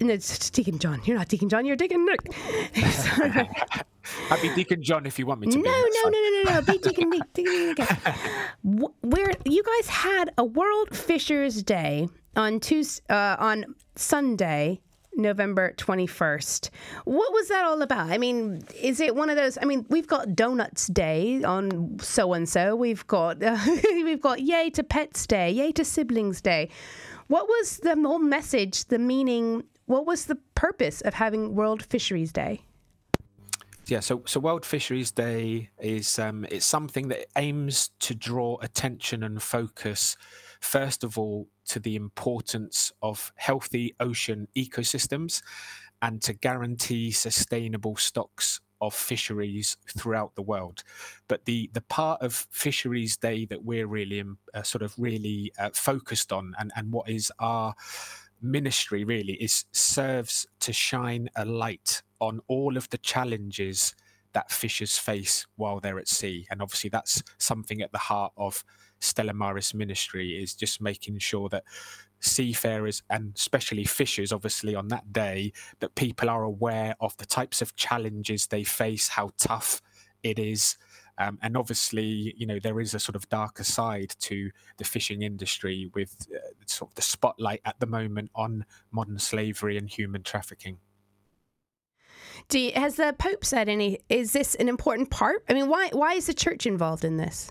no, 0.06 0.14
it's 0.14 0.48
Deacon 0.50 0.78
John. 0.78 1.02
You're 1.04 1.18
not 1.18 1.28
Deacon 1.28 1.50
John. 1.50 1.66
You're 1.66 1.76
Deacon 1.76 2.06
Nick. 2.06 2.20
I'd 4.30 4.42
be 4.42 4.54
Deacon 4.54 4.82
John 4.82 5.04
if 5.04 5.18
you 5.18 5.26
want 5.26 5.40
me 5.40 5.48
to. 5.48 5.58
No, 5.58 5.62
be. 5.62 5.68
no, 5.68 6.08
no, 6.08 6.10
no, 6.10 6.42
no, 6.42 6.54
no. 6.54 6.62
Be 6.62 6.78
Deacon 6.78 7.10
Nick. 7.10 7.32
Deacon 7.34 7.74
Nick. 7.74 8.90
Where 9.02 9.32
you 9.44 9.62
guys 9.62 9.88
had 9.88 10.32
a 10.38 10.44
World 10.44 10.96
Fishers 10.96 11.62
Day 11.62 12.08
on 12.34 12.60
Tuesday, 12.60 13.02
uh, 13.10 13.36
on 13.38 13.74
Sunday, 13.94 14.80
November 15.16 15.74
21st. 15.76 16.70
What 17.04 17.32
was 17.34 17.48
that 17.48 17.66
all 17.66 17.82
about? 17.82 18.10
I 18.10 18.16
mean, 18.16 18.62
is 18.80 19.00
it 19.00 19.14
one 19.14 19.28
of 19.28 19.36
those 19.36 19.58
I 19.60 19.66
mean, 19.66 19.84
we've 19.90 20.06
got 20.06 20.34
Donuts 20.34 20.86
Day 20.86 21.42
on 21.44 21.98
so 22.00 22.32
and 22.32 22.48
so. 22.48 22.74
We've 22.74 23.06
got 23.06 23.42
uh, 23.42 23.58
we've 23.84 24.22
got 24.22 24.40
Yay 24.40 24.70
to 24.70 24.82
Pets 24.82 25.26
Day, 25.26 25.50
Yay 25.50 25.72
to 25.72 25.84
Siblings 25.84 26.40
Day. 26.40 26.70
What 27.26 27.46
was 27.46 27.78
the 27.78 27.94
whole 27.94 28.18
message, 28.18 28.86
the 28.86 28.98
meaning 28.98 29.64
what 29.90 30.06
was 30.06 30.26
the 30.26 30.36
purpose 30.54 31.00
of 31.00 31.14
having 31.14 31.56
World 31.56 31.82
Fisheries 31.82 32.32
Day? 32.32 32.62
Yeah, 33.86 33.98
so 33.98 34.22
so 34.24 34.38
World 34.38 34.64
Fisheries 34.64 35.10
Day 35.10 35.70
is 35.80 36.16
um, 36.16 36.46
it's 36.48 36.64
something 36.64 37.08
that 37.08 37.26
aims 37.34 37.90
to 37.98 38.14
draw 38.14 38.56
attention 38.62 39.24
and 39.24 39.42
focus, 39.42 40.16
first 40.60 41.02
of 41.02 41.18
all, 41.18 41.48
to 41.66 41.80
the 41.80 41.96
importance 41.96 42.92
of 43.02 43.32
healthy 43.34 43.96
ocean 43.98 44.46
ecosystems, 44.56 45.42
and 46.00 46.22
to 46.22 46.34
guarantee 46.34 47.10
sustainable 47.10 47.96
stocks 47.96 48.60
of 48.80 48.94
fisheries 48.94 49.76
throughout 49.98 50.36
the 50.36 50.42
world. 50.42 50.84
But 51.26 51.46
the 51.46 51.68
the 51.72 51.82
part 51.82 52.22
of 52.22 52.46
Fisheries 52.52 53.16
Day 53.16 53.44
that 53.46 53.64
we're 53.64 53.88
really 53.88 54.20
um, 54.20 54.38
uh, 54.54 54.62
sort 54.62 54.82
of 54.82 54.94
really 54.96 55.52
uh, 55.58 55.70
focused 55.74 56.32
on, 56.32 56.54
and 56.60 56.70
and 56.76 56.92
what 56.92 57.08
is 57.08 57.32
our 57.40 57.74
ministry 58.42 59.04
really 59.04 59.34
is 59.34 59.64
serves 59.72 60.46
to 60.60 60.72
shine 60.72 61.28
a 61.36 61.44
light 61.44 62.02
on 62.20 62.40
all 62.48 62.76
of 62.76 62.88
the 62.90 62.98
challenges 62.98 63.94
that 64.32 64.50
fishers 64.50 64.96
face 64.96 65.46
while 65.56 65.80
they're 65.80 65.98
at 65.98 66.08
sea. 66.08 66.46
And 66.50 66.62
obviously 66.62 66.90
that's 66.90 67.22
something 67.38 67.82
at 67.82 67.92
the 67.92 67.98
heart 67.98 68.32
of 68.36 68.64
stella 69.00 69.32
maris 69.32 69.72
ministry 69.74 70.32
is 70.42 70.54
just 70.54 70.80
making 70.80 71.18
sure 71.18 71.48
that 71.48 71.64
seafarers 72.20 73.02
and 73.08 73.32
especially 73.34 73.84
fishers 73.84 74.30
obviously 74.30 74.74
on 74.74 74.88
that 74.88 75.10
day 75.10 75.50
that 75.80 75.94
people 75.94 76.28
are 76.28 76.42
aware 76.42 76.94
of 77.00 77.16
the 77.16 77.24
types 77.24 77.62
of 77.62 77.74
challenges 77.76 78.46
they 78.46 78.62
face 78.62 79.08
how 79.08 79.30
tough 79.38 79.80
it 80.22 80.38
is 80.38 80.76
um, 81.20 81.38
and 81.42 81.54
obviously, 81.54 82.34
you 82.36 82.46
know, 82.46 82.58
there 82.58 82.80
is 82.80 82.94
a 82.94 82.98
sort 82.98 83.14
of 83.14 83.28
darker 83.28 83.62
side 83.62 84.14
to 84.20 84.50
the 84.78 84.84
fishing 84.84 85.20
industry 85.20 85.90
with 85.94 86.26
uh, 86.34 86.38
sort 86.64 86.90
of 86.90 86.94
the 86.94 87.02
spotlight 87.02 87.60
at 87.66 87.78
the 87.78 87.86
moment 87.86 88.30
on 88.34 88.64
modern 88.90 89.18
slavery 89.18 89.76
and 89.76 89.90
human 89.90 90.22
trafficking. 90.22 90.78
You, 92.50 92.72
has 92.74 92.96
the 92.96 93.14
Pope 93.18 93.44
said 93.44 93.68
any? 93.68 93.98
Is 94.08 94.32
this 94.32 94.54
an 94.54 94.68
important 94.68 95.10
part? 95.10 95.44
I 95.48 95.52
mean, 95.52 95.68
why 95.68 95.90
why 95.92 96.14
is 96.14 96.26
the 96.26 96.34
church 96.34 96.66
involved 96.66 97.04
in 97.04 97.18
this? 97.18 97.50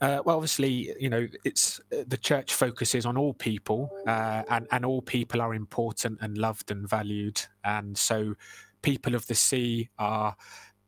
Uh, 0.00 0.20
well, 0.24 0.36
obviously, 0.36 0.92
you 0.98 1.08
know, 1.08 1.28
it's 1.44 1.80
uh, 1.92 2.02
the 2.08 2.18
church 2.18 2.52
focuses 2.54 3.06
on 3.06 3.16
all 3.16 3.34
people, 3.34 3.88
uh, 4.06 4.42
and 4.50 4.66
and 4.72 4.84
all 4.84 5.00
people 5.00 5.40
are 5.40 5.54
important 5.54 6.18
and 6.20 6.36
loved 6.36 6.72
and 6.72 6.88
valued, 6.88 7.40
and 7.62 7.96
so 7.96 8.34
people 8.82 9.14
of 9.14 9.26
the 9.28 9.34
sea 9.34 9.88
are 9.98 10.36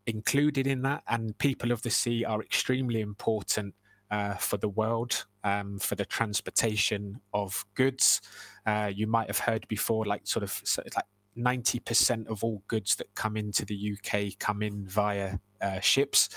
included 0.09 0.67
in 0.67 0.83
that. 0.83 1.03
And 1.07 1.37
people 1.39 1.71
of 1.71 1.83
the 1.83 1.91
sea 1.91 2.25
are 2.25 2.43
extremely 2.43 3.01
important 3.01 3.75
uh, 4.11 4.35
for 4.35 4.57
the 4.57 4.69
world, 4.69 5.27
um, 5.45 5.79
for 5.79 5.95
the 5.95 6.07
transportation 6.07 7.21
of 7.35 7.65
goods. 7.75 8.21
Uh, 8.67 8.91
you 8.93 9.07
might 9.07 9.29
have 9.29 9.39
heard 9.39 9.69
before, 9.69 10.07
like 10.07 10.27
sort 10.27 10.43
of 10.43 10.63
like 10.79 11.05
90% 11.37 12.27
of 12.29 12.43
all 12.43 12.63
goods 12.69 12.97
that 12.97 13.15
come 13.15 13.37
into 13.37 13.65
the 13.65 13.95
UK 13.95 14.39
come 14.39 14.63
in 14.63 14.87
via 14.87 15.39
uh, 15.61 15.81
ships. 15.81 16.31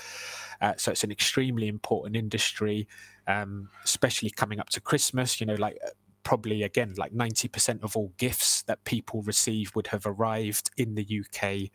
Uh, 0.60 0.74
so 0.76 0.92
it's 0.92 1.02
an 1.02 1.10
extremely 1.10 1.66
important 1.66 2.14
industry, 2.14 2.86
um, 3.26 3.68
especially 3.84 4.30
coming 4.30 4.60
up 4.60 4.68
to 4.68 4.80
Christmas. 4.80 5.40
You 5.40 5.46
know, 5.46 5.54
like 5.54 5.78
uh, 5.84 5.90
probably 6.22 6.62
again, 6.62 6.94
like 6.96 7.12
90% 7.12 7.82
of 7.82 7.96
all 7.96 8.12
gifts 8.16 8.62
that 8.64 8.84
people 8.84 9.22
receive 9.22 9.74
would 9.74 9.88
have 9.88 10.06
arrived 10.06 10.70
in 10.76 10.94
the 10.94 11.22
UK 11.24 11.70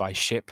by 0.00 0.14
ship, 0.14 0.50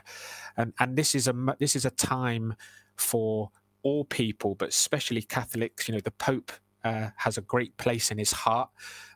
and 0.58 0.74
and 0.78 0.94
this 0.94 1.14
is 1.14 1.26
a 1.26 1.34
this 1.58 1.74
is 1.74 1.86
a 1.86 1.90
time 1.90 2.54
for 2.96 3.50
all 3.82 4.04
people, 4.04 4.54
but 4.54 4.68
especially 4.68 5.22
Catholics. 5.22 5.88
You 5.88 5.94
know, 5.94 6.00
the 6.00 6.10
Pope 6.10 6.52
uh, 6.84 7.08
has 7.16 7.38
a 7.38 7.40
great 7.40 7.74
place 7.78 8.10
in 8.10 8.18
his 8.18 8.32
heart 8.32 8.68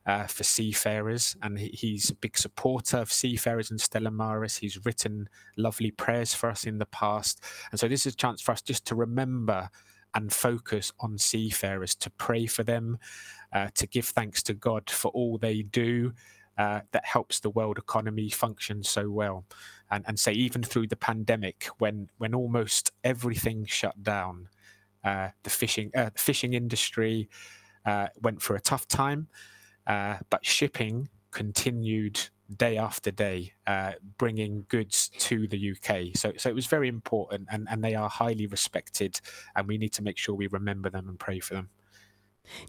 uh, 0.07 0.27
for 0.27 0.43
seafarers, 0.43 1.37
and 1.43 1.59
he, 1.59 1.69
he's 1.69 2.09
a 2.09 2.15
big 2.15 2.39
supporter 2.39 2.97
of 2.97 3.13
seafarers 3.13 3.71
and 3.71 3.81
Stella 3.81 4.11
Maris. 4.11 4.57
He's 4.57 4.83
written 4.87 5.29
lovely 5.59 5.91
prayers 5.91 6.33
for 6.33 6.49
us 6.49 6.65
in 6.65 6.79
the 6.79 6.87
past, 6.87 7.45
and 7.71 7.79
so 7.79 7.87
this 7.87 8.07
is 8.07 8.15
a 8.15 8.17
chance 8.17 8.41
for 8.41 8.53
us 8.53 8.63
just 8.63 8.87
to 8.87 8.95
remember 8.95 9.69
and 10.15 10.33
focus 10.33 10.93
on 11.01 11.19
seafarers, 11.19 11.95
to 11.97 12.11
pray 12.11 12.47
for 12.47 12.63
them, 12.63 12.99
uh, 13.53 13.69
to 13.75 13.87
give 13.87 14.07
thanks 14.07 14.43
to 14.43 14.55
God 14.55 14.89
for 14.91 15.11
all 15.13 15.39
they 15.39 15.63
do. 15.63 16.13
Uh, 16.59 16.81
that 16.93 17.05
helps 17.07 17.41
the 17.41 17.49
world 17.49 17.79
economy 17.79 18.29
function 18.29 18.83
so 18.83 19.09
well. 19.09 19.45
And, 19.91 20.05
and 20.07 20.19
say 20.19 20.33
even 20.33 20.63
through 20.63 20.89
the 20.89 20.97
pandemic 20.97 21.69
when 21.79 22.09
when 22.19 22.35
almost 22.35 22.93
everything 23.05 23.65
shut 23.65 24.03
down 24.03 24.49
uh, 25.05 25.29
the 25.43 25.51
fishing 25.51 25.91
uh, 25.97 26.11
fishing 26.17 26.55
industry 26.55 27.29
uh, 27.87 28.07
went 28.21 28.41
through 28.41 28.57
a 28.57 28.61
tough 28.61 28.87
time 28.87 29.27
uh, 29.87 30.17
but 30.31 30.45
shipping 30.47 31.09
continued 31.33 32.21
day 32.57 32.77
after 32.77 33.11
day 33.11 33.53
bringing 34.19 34.65
goods 34.69 35.09
to 35.19 35.49
the 35.49 35.73
UK 35.73 36.15
so 36.15 36.33
so 36.37 36.49
it 36.49 36.55
was 36.55 36.67
very 36.67 36.87
important 36.87 37.49
and, 37.51 37.67
and 37.71 37.83
they 37.83 37.95
are 37.95 38.09
highly 38.09 38.47
respected 38.47 39.21
and 39.57 39.67
we 39.67 39.79
need 39.79 39.93
to 39.93 40.03
make 40.03 40.19
sure 40.19 40.35
we 40.35 40.47
remember 40.49 40.91
them 40.91 41.09
and 41.09 41.19
pray 41.19 41.41
for 41.41 41.55
them 41.55 41.71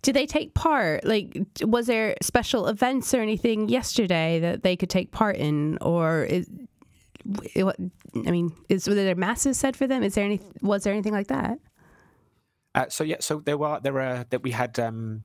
did 0.02 0.16
they 0.16 0.26
take 0.26 0.54
part? 0.54 1.04
Like, 1.04 1.38
was 1.62 1.88
there 1.88 2.16
special 2.22 2.68
events 2.68 3.14
or 3.14 3.22
anything 3.22 3.70
yesterday 3.70 4.40
that 4.40 4.64
they 4.64 4.76
could 4.76 4.90
take 4.90 5.12
part 5.12 5.38
in, 5.38 5.78
or 5.82 6.24
is, 6.24 6.50
I 7.56 8.32
mean, 8.32 8.54
is 8.70 8.88
were 8.88 8.96
there 8.96 9.16
masses 9.16 9.58
said 9.58 9.76
for 9.76 9.88
them? 9.88 10.04
Is 10.04 10.16
there 10.16 10.26
any? 10.26 10.40
Was 10.62 10.84
there 10.84 10.94
anything 10.94 11.14
like 11.14 11.28
that? 11.28 11.60
Uh, 12.76 12.90
so 12.90 13.04
yeah, 13.04 13.18
so 13.20 13.40
there 13.40 13.58
were 13.58 13.80
there 13.82 13.94
were 13.94 14.26
that 14.30 14.44
we 14.44 14.52
had 14.52 14.80
um, 14.80 15.24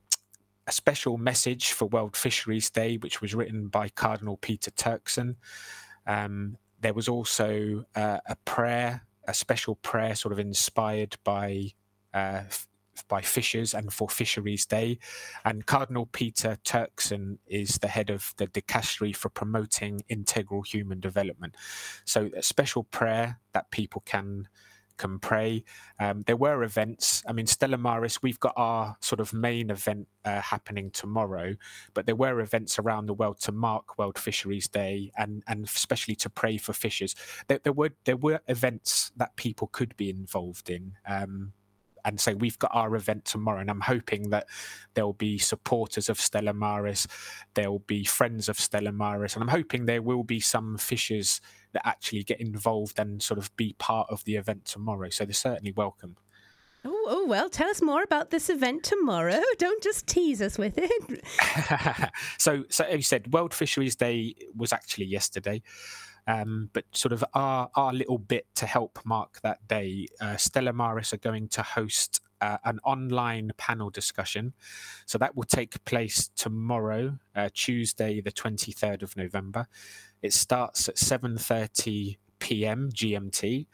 a 0.67 0.71
special 0.71 1.17
message 1.17 1.71
for 1.71 1.85
World 1.85 2.15
Fisheries 2.15 2.69
Day, 2.69 2.97
which 2.97 3.21
was 3.21 3.33
written 3.33 3.67
by 3.67 3.89
Cardinal 3.89 4.37
Peter 4.37 4.71
Turkson. 4.71 5.35
Um, 6.05 6.57
there 6.81 6.93
was 6.93 7.07
also 7.07 7.85
uh, 7.95 8.19
a 8.25 8.35
prayer, 8.45 9.05
a 9.27 9.33
special 9.33 9.75
prayer, 9.75 10.15
sort 10.15 10.31
of 10.31 10.39
inspired 10.39 11.17
by 11.23 11.73
uh, 12.13 12.43
by 13.07 13.21
fishers 13.21 13.73
and 13.73 13.91
for 13.93 14.09
Fisheries 14.09 14.65
Day. 14.65 14.99
And 15.45 15.65
Cardinal 15.65 16.07
Peter 16.07 16.57
Turkson 16.63 17.37
is 17.47 17.77
the 17.77 17.87
head 17.87 18.09
of 18.09 18.33
the 18.37 18.47
dicastery 18.47 19.15
for 19.15 19.29
promoting 19.29 20.03
integral 20.09 20.61
human 20.61 20.99
development. 20.99 21.55
So 22.05 22.29
a 22.35 22.41
special 22.41 22.83
prayer 22.83 23.39
that 23.53 23.71
people 23.71 24.01
can 24.05 24.47
can 24.99 25.17
pray. 25.17 25.63
Um, 25.99 26.23
there 26.27 26.37
were 26.37 26.61
events. 26.63 27.23
I 27.25 27.33
mean, 27.33 27.47
Stella 27.47 27.77
Maris, 27.77 28.21
we've 28.21 28.39
got 28.39 28.53
our 28.55 28.95
sort 28.99 29.19
of 29.19 29.33
main 29.33 29.71
event 29.71 30.07
uh, 30.25 30.41
happening 30.41 30.91
tomorrow, 30.91 31.55
but 31.95 32.05
there 32.05 32.15
were 32.15 32.41
events 32.41 32.77
around 32.77 33.07
the 33.07 33.13
world 33.13 33.39
to 33.41 33.51
mark 33.51 33.97
World 33.97 34.19
Fisheries 34.19 34.67
Day 34.67 35.11
and 35.17 35.41
and 35.47 35.65
especially 35.65 36.15
to 36.15 36.29
pray 36.29 36.57
for 36.57 36.73
fishers. 36.73 37.15
There, 37.47 37.59
there 37.63 37.73
were 37.73 37.91
there 38.03 38.17
were 38.17 38.41
events 38.47 39.11
that 39.15 39.35
people 39.37 39.67
could 39.67 39.97
be 39.97 40.09
involved 40.11 40.69
in. 40.69 40.93
Um, 41.07 41.53
and 42.09 42.19
so 42.19 42.33
we've 42.33 42.59
got 42.59 42.71
our 42.73 42.95
event 42.95 43.23
tomorrow 43.23 43.61
and 43.61 43.69
i'm 43.69 43.81
hoping 43.81 44.31
that 44.31 44.47
there'll 44.95 45.13
be 45.13 45.37
supporters 45.37 46.09
of 46.09 46.19
stella 46.19 46.53
maris 46.53 47.07
there'll 47.53 47.79
be 47.79 48.03
friends 48.03 48.49
of 48.49 48.59
stella 48.59 48.91
maris 48.91 49.35
and 49.35 49.43
i'm 49.43 49.49
hoping 49.49 49.85
there 49.85 50.01
will 50.01 50.23
be 50.23 50.39
some 50.39 50.77
fishers 50.77 51.39
that 51.71 51.87
actually 51.87 52.23
get 52.23 52.41
involved 52.41 52.99
and 52.99 53.21
sort 53.21 53.37
of 53.37 53.55
be 53.55 53.73
part 53.77 54.07
of 54.09 54.23
the 54.25 54.35
event 54.35 54.65
tomorrow 54.65 55.09
so 55.09 55.23
they're 55.23 55.33
certainly 55.33 55.71
welcome 55.71 56.17
Oh, 56.85 57.07
oh, 57.09 57.25
well, 57.25 57.49
tell 57.49 57.69
us 57.69 57.81
more 57.81 58.03
about 58.03 58.29
this 58.29 58.49
event 58.49 58.83
tomorrow. 58.83 59.41
Don't 59.57 59.83
just 59.83 60.07
tease 60.07 60.41
us 60.41 60.57
with 60.57 60.75
it. 60.77 61.21
so, 62.37 62.63
so 62.69 62.85
as 62.85 62.95
you 62.95 63.01
said, 63.01 63.33
World 63.33 63.53
Fisheries 63.53 63.97
Day 63.97 64.33
was 64.55 64.71
actually 64.71 65.07
yesterday. 65.07 65.61
Um, 66.27 66.69
but 66.73 66.85
sort 66.91 67.13
of 67.13 67.23
our 67.33 67.69
our 67.75 67.93
little 67.93 68.17
bit 68.17 68.45
to 68.55 68.65
help 68.65 68.99
mark 69.05 69.39
that 69.41 69.67
day, 69.67 70.07
uh, 70.21 70.37
Stella 70.37 70.73
Maris 70.73 71.13
are 71.13 71.17
going 71.17 71.47
to 71.49 71.63
host 71.63 72.21
uh, 72.41 72.57
an 72.63 72.79
online 72.83 73.51
panel 73.57 73.89
discussion. 73.89 74.53
So 75.05 75.17
that 75.17 75.35
will 75.35 75.43
take 75.43 75.83
place 75.85 76.29
tomorrow, 76.35 77.17
uh, 77.35 77.49
Tuesday, 77.53 78.21
the 78.21 78.31
twenty 78.31 78.71
third 78.71 79.03
of 79.03 79.17
November. 79.17 79.67
It 80.21 80.33
starts 80.33 80.87
at 80.89 80.97
seven 80.97 81.37
thirty 81.37 82.17
p.m. 82.39 82.89
GMT, 82.93 83.67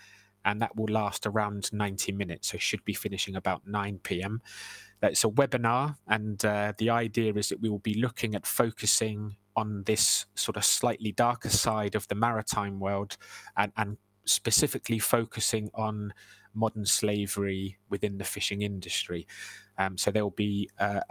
and 0.43 0.61
that 0.61 0.75
will 0.75 0.91
last 0.91 1.25
around 1.25 1.71
ninety 1.73 2.11
minutes. 2.11 2.51
So 2.51 2.57
should 2.57 2.85
be 2.85 2.93
finishing 2.93 3.35
about 3.35 3.67
nine 3.67 3.99
p.m. 4.01 4.41
It's 5.01 5.23
a 5.23 5.29
webinar, 5.29 5.97
and 6.07 6.43
uh, 6.43 6.73
the 6.77 6.89
idea 6.89 7.33
is 7.33 7.49
that 7.49 7.61
we 7.61 7.69
will 7.69 7.79
be 7.79 7.93
looking 7.93 8.33
at 8.33 8.47
focusing 8.47 9.35
on 9.55 9.83
this 9.85 10.25
sort 10.35 10.57
of 10.57 10.65
slightly 10.65 11.11
darker 11.11 11.49
side 11.49 11.95
of 11.95 12.07
the 12.07 12.15
maritime 12.15 12.79
world 12.79 13.17
and, 13.57 13.71
and 13.77 13.97
specifically 14.25 14.99
focusing 14.99 15.69
on 15.73 16.13
modern 16.53 16.85
slavery 16.85 17.77
within 17.89 18.17
the 18.17 18.23
fishing 18.23 18.61
industry. 18.61 19.27
Um, 19.77 19.97
so 19.97 20.11
there 20.11 20.23
will 20.23 20.31
be 20.31 20.69
uh, 20.79 21.01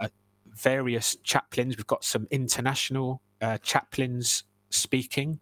various 0.47 1.15
chaplains. 1.23 1.77
We've 1.77 1.87
got 1.87 2.03
some 2.03 2.27
international 2.31 3.21
uh, 3.41 3.57
chaplains 3.59 4.43
speaking. 4.69 5.39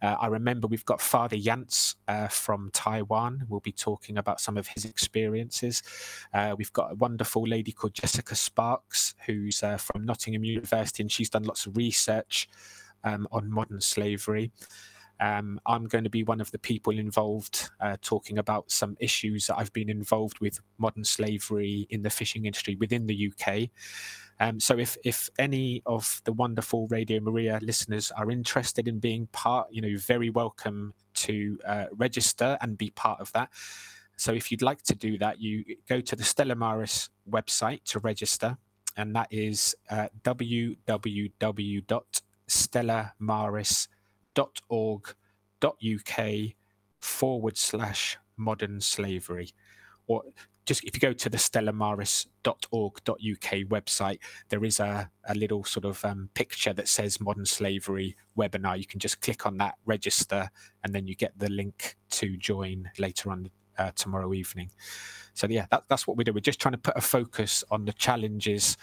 Uh, 0.00 0.16
I 0.20 0.26
remember 0.26 0.66
we've 0.66 0.84
got 0.84 1.00
Father 1.00 1.36
Yance 1.36 1.94
uh, 2.08 2.28
from 2.28 2.70
Taiwan. 2.72 3.46
We'll 3.48 3.60
be 3.60 3.72
talking 3.72 4.18
about 4.18 4.40
some 4.40 4.56
of 4.56 4.66
his 4.66 4.84
experiences. 4.84 5.82
Uh, 6.34 6.54
we've 6.58 6.72
got 6.72 6.92
a 6.92 6.94
wonderful 6.96 7.46
lady 7.46 7.70
called 7.72 7.94
Jessica 7.94 8.34
Sparks, 8.34 9.14
who's 9.26 9.62
uh, 9.62 9.76
from 9.76 10.04
Nottingham 10.04 10.44
University, 10.44 11.02
and 11.02 11.12
she's 11.12 11.30
done 11.30 11.44
lots 11.44 11.66
of 11.66 11.76
research 11.76 12.48
um, 13.04 13.28
on 13.30 13.50
modern 13.50 13.80
slavery. 13.80 14.50
Um, 15.22 15.60
I'm 15.66 15.86
going 15.86 16.02
to 16.02 16.10
be 16.10 16.24
one 16.24 16.40
of 16.40 16.50
the 16.50 16.58
people 16.58 16.98
involved 16.98 17.70
uh, 17.80 17.96
talking 18.02 18.38
about 18.38 18.72
some 18.72 18.96
issues 18.98 19.46
that 19.46 19.56
I've 19.56 19.72
been 19.72 19.88
involved 19.88 20.40
with 20.40 20.58
modern 20.78 21.04
slavery 21.04 21.86
in 21.90 22.02
the 22.02 22.10
fishing 22.10 22.44
industry 22.44 22.74
within 22.74 23.06
the 23.06 23.30
UK. 23.30 23.70
Um, 24.40 24.58
so 24.58 24.76
if 24.76 24.96
if 25.04 25.30
any 25.38 25.80
of 25.86 26.20
the 26.24 26.32
wonderful 26.32 26.88
Radio 26.88 27.20
Maria 27.20 27.60
listeners 27.62 28.10
are 28.16 28.32
interested 28.32 28.88
in 28.88 28.98
being 28.98 29.28
part, 29.28 29.68
you 29.70 29.80
know, 29.80 29.96
very 29.96 30.28
welcome 30.30 30.92
to 31.14 31.56
uh, 31.64 31.84
register 31.92 32.58
and 32.60 32.76
be 32.76 32.90
part 32.90 33.20
of 33.20 33.30
that. 33.30 33.50
So 34.16 34.32
if 34.32 34.50
you'd 34.50 34.60
like 34.60 34.82
to 34.82 34.94
do 34.96 35.18
that, 35.18 35.40
you 35.40 35.64
go 35.88 36.00
to 36.00 36.16
the 36.16 36.24
Stella 36.24 36.56
Maris 36.56 37.10
website 37.30 37.84
to 37.84 38.00
register, 38.00 38.58
and 38.96 39.14
that 39.14 39.28
is 39.30 39.76
uh, 39.88 40.08
www.stellamaris.org.uk 44.34 46.54
forward 47.00 47.56
slash 47.56 48.18
modern 48.36 48.80
slavery. 48.80 49.50
Or 50.06 50.22
just 50.64 50.84
if 50.84 50.94
you 50.94 51.00
go 51.00 51.12
to 51.12 51.28
the 51.28 51.36
stellamaris.org.uk 51.36 53.52
website, 53.68 54.18
there 54.48 54.64
is 54.64 54.80
a, 54.80 55.10
a 55.28 55.34
little 55.34 55.64
sort 55.64 55.84
of 55.84 56.04
um, 56.04 56.28
picture 56.34 56.72
that 56.72 56.88
says 56.88 57.20
modern 57.20 57.46
slavery 57.46 58.16
webinar. 58.38 58.78
You 58.78 58.86
can 58.86 59.00
just 59.00 59.20
click 59.20 59.46
on 59.46 59.56
that, 59.58 59.74
register, 59.84 60.50
and 60.84 60.94
then 60.94 61.06
you 61.06 61.16
get 61.16 61.38
the 61.38 61.50
link 61.50 61.96
to 62.10 62.36
join 62.36 62.90
later 62.98 63.30
on 63.30 63.50
uh, 63.78 63.90
tomorrow 63.96 64.32
evening. 64.34 64.70
So, 65.34 65.46
yeah, 65.48 65.66
that, 65.70 65.84
that's 65.88 66.06
what 66.06 66.16
we 66.16 66.24
do. 66.24 66.32
We're 66.32 66.40
just 66.40 66.60
trying 66.60 66.72
to 66.72 66.78
put 66.78 66.96
a 66.96 67.00
focus 67.00 67.64
on 67.70 67.84
the 67.84 67.92
challenges 67.94 68.76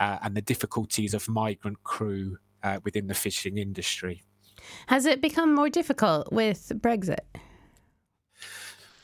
uh, 0.00 0.18
and 0.22 0.34
the 0.34 0.42
difficulties 0.42 1.14
of 1.14 1.28
migrant 1.28 1.82
crew 1.84 2.38
uh, 2.62 2.80
within 2.84 3.06
the 3.06 3.14
fishing 3.14 3.58
industry. 3.58 4.22
Has 4.86 5.06
it 5.06 5.20
become 5.20 5.54
more 5.54 5.68
difficult 5.68 6.32
with 6.32 6.72
Brexit? 6.76 7.20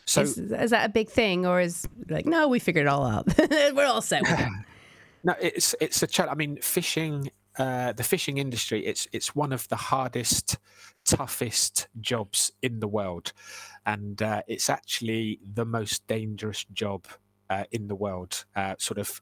So 0.07 0.23
is, 0.23 0.39
is, 0.39 0.71
that 0.71 0.87
a 0.87 0.89
big 0.89 1.09
thing, 1.09 1.47
or 1.47 1.61
is 1.61 1.87
like 2.09 2.27
no, 2.27 2.47
we 2.47 2.61
figured 2.61 2.87
it 2.87 2.89
all 2.89 3.05
out. 3.05 3.27
We're 3.51 3.87
all 3.87 4.01
set. 4.01 4.23
no, 5.25 5.35
it's 5.41 5.75
it's 5.81 6.03
a 6.03 6.07
challenge. 6.07 6.33
I 6.33 6.37
mean, 6.37 6.59
fishing, 6.63 7.31
uh, 7.59 7.93
the 7.93 8.05
fishing 8.05 8.39
industry, 8.39 8.87
it's 8.87 9.09
it's 9.13 9.35
one 9.35 9.53
of 9.53 9.67
the 9.69 9.77
hardest, 9.77 10.59
toughest 11.05 11.89
jobs 12.01 12.53
in 12.63 12.79
the 12.79 12.87
world, 12.87 13.33
and 13.85 14.23
uh, 14.23 14.43
it's 14.47 14.71
actually 14.71 15.41
the 15.43 15.65
most 15.65 16.07
dangerous 16.07 16.65
job 16.73 17.07
uh, 17.51 17.65
in 17.73 17.89
the 17.89 17.97
world. 17.97 18.45
Uh, 18.55 18.77
sort 18.79 18.99
of 18.99 19.21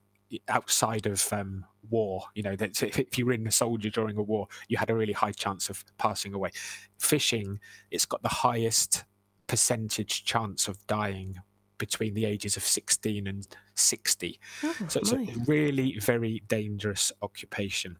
outside 0.48 1.06
of 1.06 1.32
um, 1.32 1.64
war. 1.90 2.24
You 2.34 2.42
know, 2.42 2.56
that 2.56 2.82
if 2.82 3.18
you 3.18 3.26
were 3.26 3.32
in 3.32 3.46
a 3.46 3.52
soldier 3.52 3.90
during 3.90 4.16
a 4.16 4.22
war, 4.22 4.48
you 4.68 4.76
had 4.76 4.90
a 4.90 4.94
really 4.94 5.12
high 5.12 5.32
chance 5.32 5.68
of 5.68 5.84
passing 5.98 6.34
away. 6.34 6.50
Fishing, 6.98 7.60
it's 7.90 8.06
got 8.06 8.22
the 8.22 8.28
highest 8.28 9.04
percentage 9.46 10.24
chance 10.24 10.68
of 10.68 10.84
dying 10.86 11.36
between 11.78 12.14
the 12.14 12.24
ages 12.24 12.56
of 12.56 12.62
16 12.62 13.26
and 13.26 13.46
60. 13.74 14.40
Oh, 14.62 14.74
so 14.88 15.00
it's 15.00 15.12
a 15.12 15.26
really 15.46 15.98
very 15.98 16.42
dangerous 16.48 17.12
occupation. 17.20 17.98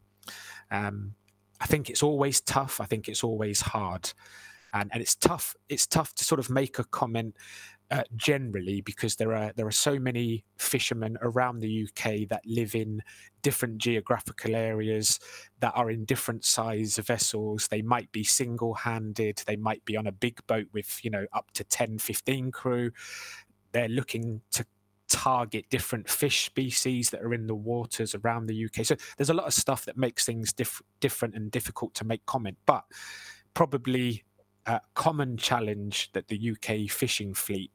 Um, 0.71 1.15
I 1.61 1.67
think 1.67 1.91
it's 1.91 2.03
always 2.03 2.41
tough. 2.41 2.81
I 2.81 2.87
think 2.87 3.09
it's 3.09 3.25
always 3.25 3.61
hard. 3.61 4.13
And, 4.73 4.91
and 4.93 5.01
it's 5.01 5.15
tough. 5.15 5.55
It's 5.69 5.87
tough 5.87 6.15
to 6.15 6.25
sort 6.25 6.39
of 6.39 6.51
make 6.51 6.79
a 6.79 6.85
comment 6.85 7.37
uh, 7.91 8.03
generally 8.17 8.81
because 8.81 9.17
there 9.17 9.35
are 9.35 9.53
there 9.57 9.67
are 9.67 9.73
so 9.73 9.99
many 9.99 10.45
fishermen 10.57 11.19
around 11.21 11.61
the 11.61 11.87
UK 11.87 12.29
that 12.29 12.43
live 12.47 12.75
in 12.75 13.03
different 13.43 13.79
geographical 13.79 14.57
areas 14.57 15.21
that 15.61 15.73
are 15.75 15.91
in 15.91 16.05
different 16.05 16.45
size 16.45 16.97
vessels. 16.97 17.69
They 17.69 17.83
might 17.83 18.11
be 18.11 18.25
single-handed. 18.25 19.43
They 19.47 19.57
might 19.57 19.85
be 19.85 19.97
on 19.97 20.07
a 20.07 20.13
big 20.13 20.45
boat 20.47 20.67
with 20.73 21.05
you 21.05 21.11
know 21.11 21.27
up 21.33 21.51
to 21.53 21.65
10 21.65 21.99
15 21.99 22.51
crew. 22.53 22.91
They're 23.73 23.89
looking 23.89 24.41
to 24.53 24.65
target 25.09 25.67
different 25.69 26.09
fish 26.09 26.47
species 26.47 27.11
that 27.11 27.21
are 27.21 27.35
in 27.35 27.47
the 27.47 27.55
waters 27.55 28.15
around 28.15 28.47
the 28.47 28.65
UK 28.65 28.85
so 28.87 28.97
there's 29.19 29.29
a 29.29 29.35
lot 29.35 29.47
of 29.47 29.53
stuff 29.53 29.85
that 29.85 29.99
makes 29.99 30.25
things 30.25 30.53
diff- 30.53 30.83
different 31.01 31.35
and 31.35 31.51
difficult 31.51 31.93
to 31.95 32.05
make 32.05 32.25
comment. 32.25 32.57
But 32.65 32.85
probably 33.53 34.25
a 34.67 34.81
common 34.95 35.37
challenge 35.37 36.11
that 36.13 36.29
the 36.29 36.53
UK 36.53 36.91
fishing 36.91 37.35
fleet 37.35 37.71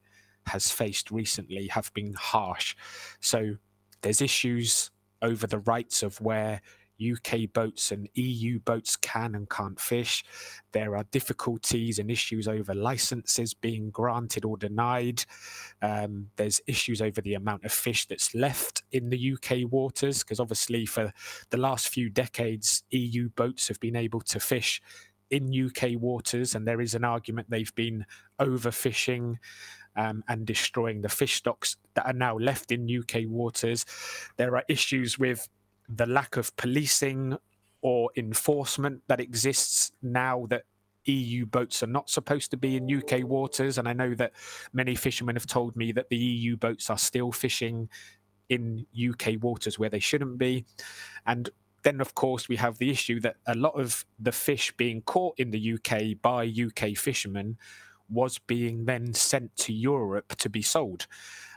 has 0.47 0.71
faced 0.71 1.11
recently 1.11 1.67
have 1.67 1.93
been 1.93 2.13
harsh. 2.13 2.75
So 3.19 3.55
there's 4.01 4.21
issues 4.21 4.91
over 5.21 5.47
the 5.47 5.59
rights 5.59 6.01
of 6.03 6.19
where 6.21 6.61
UK 7.01 7.51
boats 7.53 7.91
and 7.91 8.09
EU 8.15 8.59
boats 8.59 8.95
can 8.97 9.35
and 9.35 9.49
can't 9.49 9.79
fish. 9.79 10.23
There 10.73 10.97
are 10.97 11.05
difficulties 11.11 11.99
and 11.99 12.11
issues 12.11 12.47
over 12.47 12.73
licenses 12.75 13.53
being 13.53 13.89
granted 13.89 14.43
or 14.43 14.57
denied. 14.57 15.23
Um, 15.81 16.27
there's 16.35 16.61
issues 16.67 17.01
over 17.01 17.21
the 17.21 17.35
amount 17.35 17.63
of 17.63 17.71
fish 17.71 18.05
that's 18.05 18.35
left 18.35 18.83
in 18.91 19.09
the 19.09 19.33
UK 19.33 19.71
waters, 19.71 20.23
because 20.23 20.39
obviously, 20.39 20.85
for 20.85 21.13
the 21.49 21.57
last 21.57 21.87
few 21.89 22.09
decades, 22.09 22.83
EU 22.89 23.29
boats 23.29 23.67
have 23.67 23.79
been 23.79 23.95
able 23.95 24.21
to 24.21 24.39
fish 24.39 24.81
in 25.31 25.53
UK 25.53 25.99
waters, 25.99 26.55
and 26.55 26.67
there 26.67 26.81
is 26.81 26.95
an 26.95 27.03
argument 27.03 27.49
they've 27.49 27.73
been 27.75 28.05
overfishing 28.39 29.35
um, 29.95 30.23
and 30.27 30.45
destroying 30.45 31.01
the 31.01 31.09
fish 31.09 31.35
stocks 31.35 31.77
that 31.95 32.05
are 32.05 32.13
now 32.13 32.37
left 32.37 32.71
in 32.71 32.87
UK 32.89 33.23
waters. 33.27 33.85
There 34.37 34.55
are 34.55 34.63
issues 34.67 35.19
with 35.19 35.47
the 35.87 36.05
lack 36.05 36.37
of 36.37 36.55
policing 36.55 37.37
or 37.81 38.09
enforcement 38.15 39.01
that 39.07 39.19
exists 39.19 39.91
now 40.01 40.45
that 40.49 40.63
EU 41.05 41.45
boats 41.45 41.81
are 41.81 41.87
not 41.87 42.09
supposed 42.09 42.51
to 42.51 42.57
be 42.57 42.75
in 42.77 42.93
UK 42.93 43.23
waters. 43.23 43.77
And 43.77 43.87
I 43.87 43.93
know 43.93 44.13
that 44.15 44.33
many 44.73 44.95
fishermen 44.95 45.35
have 45.35 45.47
told 45.47 45.75
me 45.75 45.91
that 45.93 46.09
the 46.09 46.17
EU 46.17 46.57
boats 46.57 46.89
are 46.89 46.97
still 46.97 47.31
fishing 47.31 47.89
in 48.49 48.85
UK 48.97 49.41
waters 49.41 49.79
where 49.79 49.89
they 49.89 49.99
shouldn't 49.99 50.37
be. 50.37 50.65
And 51.25 51.49
then, 51.83 52.01
of 52.01 52.15
course, 52.15 52.49
we 52.49 52.55
have 52.57 52.77
the 52.77 52.89
issue 52.89 53.19
that 53.21 53.37
a 53.47 53.55
lot 53.55 53.79
of 53.79 54.05
the 54.19 54.31
fish 54.31 54.71
being 54.77 55.01
caught 55.01 55.39
in 55.39 55.51
the 55.51 55.73
UK 55.73 56.21
by 56.21 56.45
UK 56.45 56.97
fishermen 56.97 57.57
was 58.09 58.39
being 58.39 58.85
then 58.85 59.13
sent 59.13 59.55
to 59.55 59.73
Europe 59.73 60.35
to 60.37 60.49
be 60.49 60.61
sold. 60.61 61.07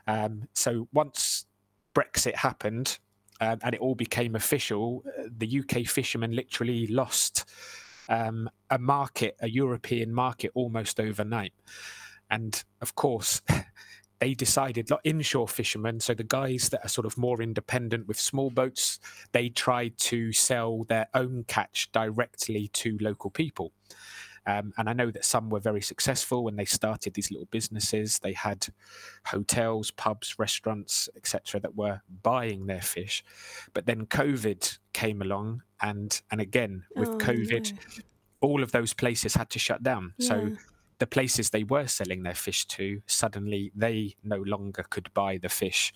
Um, 0.06 0.48
so 0.54 0.88
once 0.92 1.46
Brexit 1.94 2.36
happened 2.36 2.98
um, 3.40 3.58
and 3.62 3.74
it 3.74 3.80
all 3.80 3.94
became 3.94 4.34
official, 4.34 5.02
uh, 5.18 5.24
the 5.36 5.60
UK 5.60 5.86
fishermen 5.86 6.34
literally 6.34 6.86
lost 6.86 7.44
um, 8.08 8.50
a 8.70 8.78
market, 8.78 9.36
a 9.40 9.48
European 9.48 10.12
market, 10.12 10.50
almost 10.54 11.00
overnight. 11.00 11.52
And 12.30 12.62
of 12.80 12.94
course, 12.94 13.40
they 14.22 14.34
decided, 14.34 14.88
like 14.88 15.00
inshore 15.02 15.48
fishermen, 15.48 15.98
so 15.98 16.14
the 16.14 16.22
guys 16.22 16.68
that 16.68 16.84
are 16.84 16.88
sort 16.88 17.06
of 17.06 17.18
more 17.18 17.42
independent 17.42 18.06
with 18.06 18.20
small 18.20 18.50
boats, 18.50 19.00
they 19.32 19.48
tried 19.48 19.98
to 19.98 20.32
sell 20.32 20.84
their 20.84 21.08
own 21.12 21.44
catch 21.48 21.90
directly 21.90 22.68
to 22.68 22.96
local 23.00 23.30
people. 23.30 23.72
Um, 24.46 24.74
and 24.78 24.88
I 24.88 24.92
know 24.92 25.10
that 25.10 25.24
some 25.24 25.50
were 25.50 25.58
very 25.58 25.82
successful 25.82 26.44
when 26.44 26.54
they 26.54 26.64
started 26.64 27.14
these 27.14 27.32
little 27.32 27.48
businesses. 27.50 28.20
They 28.20 28.32
had 28.32 28.68
hotels, 29.26 29.90
pubs, 29.90 30.38
restaurants, 30.38 31.08
etc., 31.16 31.58
that 31.58 31.74
were 31.74 32.02
buying 32.22 32.66
their 32.66 32.80
fish. 32.80 33.24
But 33.74 33.86
then 33.86 34.06
COVID 34.06 34.78
came 34.92 35.20
along, 35.20 35.62
and 35.80 36.22
and 36.30 36.40
again 36.40 36.84
with 36.94 37.08
oh, 37.08 37.18
COVID, 37.18 37.72
no. 37.72 37.78
all 38.40 38.62
of 38.62 38.70
those 38.70 38.94
places 38.94 39.34
had 39.34 39.50
to 39.50 39.58
shut 39.58 39.82
down. 39.82 40.14
Yeah. 40.18 40.28
So 40.28 40.52
the 41.02 41.06
places 41.08 41.50
they 41.50 41.64
were 41.64 41.88
selling 41.88 42.22
their 42.22 42.32
fish 42.32 42.64
to 42.64 43.02
suddenly 43.06 43.72
they 43.74 44.14
no 44.22 44.36
longer 44.36 44.84
could 44.88 45.12
buy 45.14 45.36
the 45.36 45.48
fish. 45.48 45.92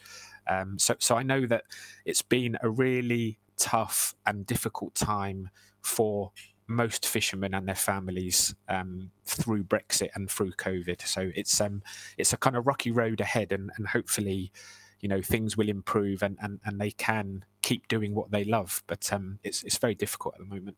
Um, 0.50 0.80
so 0.80 0.96
so 0.98 1.14
I 1.14 1.22
know 1.22 1.46
that 1.46 1.62
it's 2.04 2.22
been 2.22 2.58
a 2.60 2.68
really 2.68 3.38
tough 3.56 4.16
and 4.26 4.44
difficult 4.44 4.96
time 4.96 5.50
for 5.80 6.32
most 6.66 7.06
fishermen 7.06 7.54
and 7.54 7.68
their 7.68 7.76
families 7.76 8.56
um, 8.68 9.12
through 9.24 9.62
Brexit 9.62 10.08
and 10.16 10.28
through 10.28 10.50
COVID. 10.54 11.00
So 11.06 11.30
it's 11.36 11.60
um, 11.60 11.82
it's 12.18 12.32
a 12.32 12.36
kind 12.36 12.56
of 12.56 12.66
rocky 12.66 12.90
road 12.90 13.20
ahead, 13.20 13.52
and, 13.52 13.70
and 13.76 13.86
hopefully, 13.86 14.50
you 14.98 15.08
know, 15.08 15.22
things 15.22 15.56
will 15.56 15.68
improve 15.68 16.24
and, 16.24 16.36
and, 16.40 16.58
and 16.64 16.80
they 16.80 16.90
can 16.90 17.44
keep 17.62 17.86
doing 17.86 18.12
what 18.12 18.32
they 18.32 18.42
love. 18.42 18.82
But 18.88 19.12
um, 19.12 19.38
it's 19.44 19.62
it's 19.62 19.78
very 19.78 19.94
difficult 19.94 20.34
at 20.34 20.40
the 20.40 20.52
moment. 20.52 20.76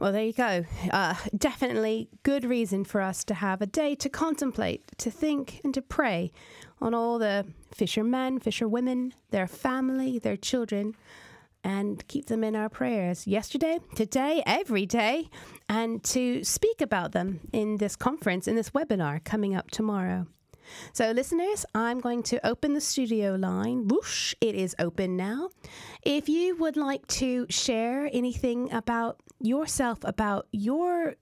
Well, 0.00 0.12
there 0.12 0.24
you 0.24 0.32
go. 0.32 0.64
Uh, 0.90 1.14
definitely 1.36 2.08
good 2.22 2.44
reason 2.44 2.84
for 2.84 3.00
us 3.00 3.24
to 3.24 3.34
have 3.34 3.60
a 3.62 3.66
day 3.66 3.94
to 3.96 4.08
contemplate, 4.08 4.92
to 4.98 5.10
think, 5.10 5.60
and 5.64 5.72
to 5.74 5.82
pray 5.82 6.32
on 6.80 6.94
all 6.94 7.18
the 7.18 7.46
fishermen, 7.74 8.38
fisherwomen, 8.38 9.12
their 9.30 9.46
family, 9.46 10.18
their 10.18 10.36
children 10.36 10.94
and 11.66 12.06
keep 12.06 12.26
them 12.26 12.44
in 12.44 12.54
our 12.54 12.68
prayers 12.68 13.26
yesterday, 13.26 13.80
today, 13.96 14.40
every 14.46 14.86
day, 14.86 15.28
and 15.68 16.04
to 16.04 16.44
speak 16.44 16.80
about 16.80 17.10
them 17.10 17.40
in 17.52 17.78
this 17.78 17.96
conference, 17.96 18.46
in 18.46 18.54
this 18.54 18.70
webinar 18.70 19.22
coming 19.24 19.56
up 19.56 19.68
tomorrow. 19.72 20.28
So, 20.92 21.10
listeners, 21.10 21.64
I'm 21.74 22.00
going 22.00 22.22
to 22.24 22.46
open 22.46 22.74
the 22.74 22.80
studio 22.80 23.34
line. 23.34 23.88
Whoosh, 23.88 24.34
it 24.40 24.54
is 24.54 24.74
open 24.78 25.16
now. 25.16 25.50
If 26.02 26.28
you 26.28 26.56
would 26.56 26.76
like 26.76 27.06
to 27.08 27.46
share 27.48 28.08
anything 28.12 28.72
about 28.72 29.20
yourself, 29.40 29.98
about 30.02 30.46
your 30.52 31.16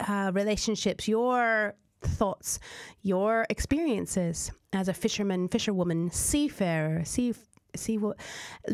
uh, 0.00 0.32
relationships, 0.34 1.08
your 1.08 1.74
thoughts, 2.02 2.58
your 3.02 3.46
experiences 3.50 4.50
as 4.72 4.88
a 4.88 4.94
fisherman, 4.94 5.48
fisherwoman, 5.48 6.10
seafarer, 6.10 7.04
sea 7.04 7.34
what 7.98 8.18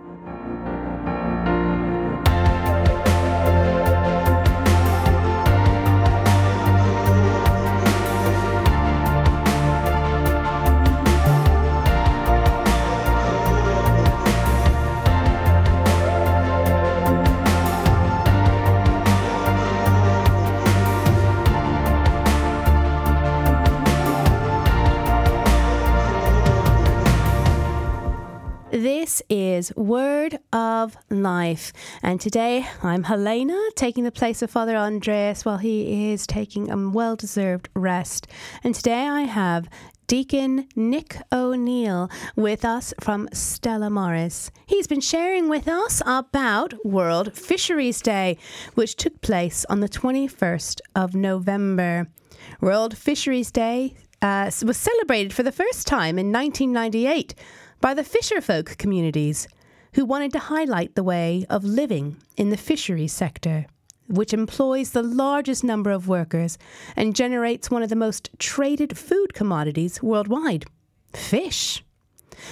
Is 29.55 29.73
Word 29.77 30.41
of 30.53 30.97
Life. 31.11 31.73
And 32.03 32.21
today 32.21 32.67
I'm 32.83 33.05
Helena, 33.05 33.57
taking 33.77 34.03
the 34.03 34.11
place 34.11 34.43
of 34.43 34.51
Father 34.51 34.77
Andreas 34.77 35.45
while 35.45 35.59
he 35.59 36.11
is 36.11 36.27
taking 36.27 36.73
a 36.73 36.89
well 36.89 37.15
deserved 37.15 37.69
rest. 37.77 38.27
And 38.65 38.75
today 38.75 39.07
I 39.07 39.23
have 39.23 39.69
Deacon 40.09 40.67
Nick 40.75 41.19
O'Neill 41.31 42.11
with 42.35 42.65
us 42.65 42.93
from 43.01 43.29
Stella 43.33 43.91
Maris. 43.91 44.51
He's 44.67 44.89
been 44.89 45.01
sharing 45.01 45.49
with 45.49 45.69
us 45.69 46.03
about 46.05 46.75
World 46.85 47.33
Fisheries 47.33 48.01
Day, 48.01 48.37
which 48.75 48.97
took 48.97 49.21
place 49.21 49.65
on 49.71 49.79
the 49.79 49.89
21st 49.89 50.81
of 50.97 51.15
November. 51.15 52.09
World 52.61 52.99
Fisheries 52.99 53.53
Day 53.53 53.95
uh, 54.21 54.51
was 54.65 54.77
celebrated 54.77 55.33
for 55.33 55.45
the 55.45 55.53
first 55.53 55.87
time 55.87 56.19
in 56.19 56.33
1998 56.33 57.35
by 57.85 57.93
the 57.93 58.03
fisherfolk 58.03 58.79
communities 58.79 59.47
who 59.93 60.07
wanted 60.07 60.33
to 60.33 60.39
highlight 60.39 60.95
the 60.95 61.03
way 61.03 61.45
of 61.51 61.65
living 61.65 62.17
in 62.35 62.49
the 62.49 62.57
fisheries 62.57 63.13
sector, 63.13 63.67
which 64.09 64.33
employs 64.33 64.93
the 64.93 65.03
largest 65.03 65.63
number 65.63 65.91
of 65.91 66.09
workers 66.09 66.57
and 66.97 67.15
generates 67.15 67.71
one 67.71 67.83
of 67.83 67.91
the 67.91 67.95
most 67.95 68.31
traded 68.39 68.97
food 68.97 69.35
commodities 69.35 70.03
worldwide 70.03 70.65
fish. 71.13 71.84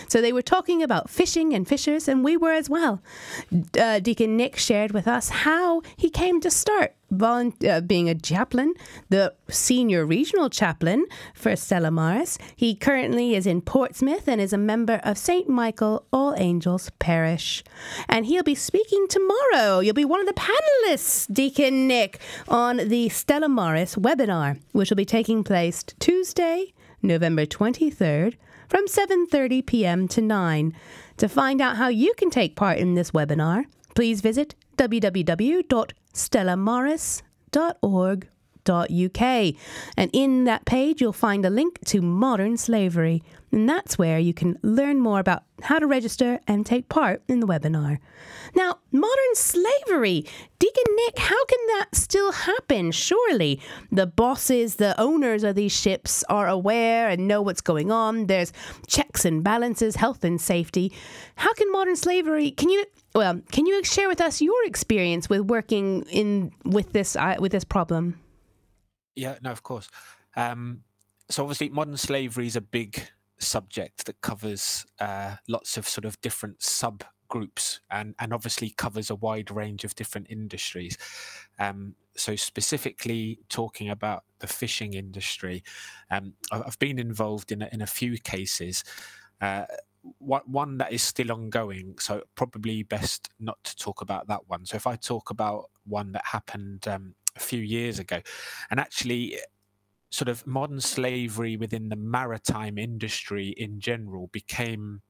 So 0.09 0.21
they 0.21 0.33
were 0.33 0.43
talking 0.43 0.83
about 0.83 1.11
fishing 1.11 1.53
and 1.55 1.67
fishers, 1.67 2.09
and 2.09 2.25
we 2.25 2.37
were 2.37 2.53
as 2.53 2.69
well. 2.69 3.03
Uh, 3.79 3.99
Deacon 4.01 4.37
Nick 4.37 4.57
shared 4.57 4.93
with 4.93 5.09
us 5.09 5.29
how 5.29 5.83
he 5.97 6.11
came 6.11 6.41
to 6.41 6.51
start 6.51 6.95
uh, 7.21 7.81
being 7.83 8.09
a 8.09 8.15
chaplain, 8.15 8.73
the 9.11 9.35
senior 9.49 10.07
regional 10.07 10.49
chaplain 10.49 11.05
for 11.35 11.55
Stella 11.57 11.91
Maris. 11.91 12.39
He 12.57 12.75
currently 12.75 13.35
is 13.35 13.47
in 13.47 13.61
Portsmouth 13.61 14.27
and 14.29 14.41
is 14.41 14.53
a 14.53 14.59
member 14.59 15.01
of 15.05 15.19
St. 15.19 15.49
Michael 15.49 16.07
All 16.13 16.35
Angels 16.39 16.91
Parish. 16.99 17.63
And 18.09 18.27
he'll 18.27 18.43
be 18.43 18.55
speaking 18.55 19.07
tomorrow. 19.09 19.81
You'll 19.81 19.95
be 19.95 20.05
one 20.05 20.21
of 20.21 20.27
the 20.27 20.33
panelists, 20.33 21.33
Deacon 21.33 21.87
Nick, 21.87 22.19
on 22.49 22.77
the 22.89 23.09
Stella 23.11 23.49
Maris 23.49 23.97
webinar, 23.97 24.59
which 24.73 24.91
will 24.91 24.97
be 24.97 25.05
taking 25.05 25.45
place 25.45 25.83
Tuesday, 25.99 26.73
November 27.03 27.45
23rd 27.45 28.37
from 28.73 28.87
7:30 28.87 29.67
p.m. 29.67 30.09
to 30.09 30.23
9. 30.23 30.75
To 31.19 31.29
find 31.29 31.61
out 31.61 31.77
how 31.77 31.89
you 31.89 32.15
can 32.17 32.31
take 32.31 32.57
part 32.57 32.79
in 32.79 32.95
this 32.95 33.11
webinar, 33.11 33.67
please 33.95 34.23
visit 34.23 34.55
www.stellamaris.org 38.65 39.57
And 39.97 40.11
in 40.13 40.45
that 40.45 40.65
page, 40.65 41.01
you'll 41.01 41.13
find 41.13 41.45
a 41.45 41.51
link 41.51 41.79
to 41.87 42.01
modern 42.01 42.57
slavery. 42.57 43.23
And 43.51 43.69
that's 43.69 43.99
where 43.99 44.19
you 44.19 44.33
can 44.33 44.59
learn 44.63 44.99
more 44.99 45.21
about 45.21 45.43
how 45.63 45.79
to 45.79 45.87
register 45.87 46.41
and 46.49 46.65
take 46.65 46.89
part 46.89 47.23
in 47.29 47.41
the 47.41 47.47
webinar. 47.47 47.99
Now, 48.55 48.79
modern 48.91 49.35
slavery. 49.35 50.25
Deacon 50.59 50.97
Nick, 50.97 51.19
how 51.19 51.45
can 51.45 51.59
that 51.67 51.89
still 51.93 52.33
happen? 52.33 52.93
Surely 52.93 53.61
the 53.91 54.07
bosses, 54.07 54.77
the 54.77 54.99
owners 54.99 55.45
of 55.45 55.55
these 55.55 55.73
ships 55.73 56.25
are 56.31 56.49
aware 56.49 57.09
and 57.09 57.29
know 57.29 57.43
what's 57.43 57.61
going 57.61 57.91
on. 57.91 58.27
There's 58.27 58.53
checks 58.87 59.25
and 59.25 59.45
balances, 59.45 59.97
health 59.97 60.25
and 60.25 60.41
safety. 60.41 60.93
How 61.37 61.53
can 61.53 61.71
modern 61.71 61.97
slavery, 61.97 62.51
can 62.53 62.71
you 62.71 62.85
well, 63.15 63.39
can 63.51 63.67
you 63.67 63.85
share 63.85 64.09
with 64.09 64.23
us 64.23 64.41
your 64.41 64.65
experience 64.65 65.29
with 65.29 65.43
working 65.43 66.03
in 66.11 66.51
with 66.65 66.93
this 66.93 67.15
uh, 67.15 67.37
with 67.39 67.53
this 67.53 67.65
problem? 67.65 68.22
Yeah, 69.15 69.37
no, 69.43 69.51
of 69.51 69.63
course. 69.63 69.89
Um, 70.37 70.83
so 71.29 71.43
obviously, 71.43 71.69
modern 71.69 71.97
slavery 71.97 72.47
is 72.47 72.57
a 72.57 72.61
big 72.61 73.09
subject 73.39 74.07
that 74.07 74.21
covers 74.21 74.87
uh, 75.01 75.37
lots 75.49 75.77
of 75.77 75.89
sort 75.89 76.05
of 76.05 76.21
different 76.21 76.61
subgroups 76.61 77.81
and 77.91 78.15
and 78.19 78.33
obviously 78.33 78.71
covers 78.71 79.11
a 79.11 79.15
wide 79.17 79.51
range 79.51 79.85
of 79.85 79.95
different 79.95 80.29
industries. 80.31 80.97
Um, 81.59 81.95
so 82.17 82.37
specifically 82.37 83.41
talking 83.49 83.89
about 83.89 84.25
the 84.41 84.47
fishing 84.47 84.95
industry, 84.95 85.63
um, 86.11 86.35
I've 86.51 86.79
been 86.79 86.99
involved 86.99 87.53
in 87.53 87.63
a, 87.63 87.69
in 87.73 87.81
a 87.81 87.87
few 87.87 88.19
cases. 88.19 88.85
Uh, 89.41 89.65
one 90.19 90.79
that 90.79 90.93
is 90.93 91.03
still 91.03 91.31
ongoing, 91.31 91.95
so 91.99 92.23
probably 92.35 92.83
best 92.83 93.29
not 93.39 93.63
to 93.65 93.77
talk 93.77 94.03
about 94.03 94.27
that 94.27 94.49
one. 94.49 94.67
So 94.67 94.77
if 94.77 94.87
I 94.87 94.97
talk 94.97 95.31
about 95.31 95.71
one 95.85 96.13
that 96.13 96.25
happened 96.27 96.87
um, 96.89 97.15
a 97.37 97.41
few 97.41 97.61
years 97.61 97.99
ago, 97.99 98.21
and 98.71 98.81
actually 98.81 99.39
sort 100.11 100.29
of 100.29 100.47
modern 100.47 100.81
slavery 100.81 101.57
within 101.57 101.89
the 101.89 101.97
maritime 101.97 102.77
industry 102.77 103.49
in 103.57 103.81
general 103.81 104.29
became 104.33 105.01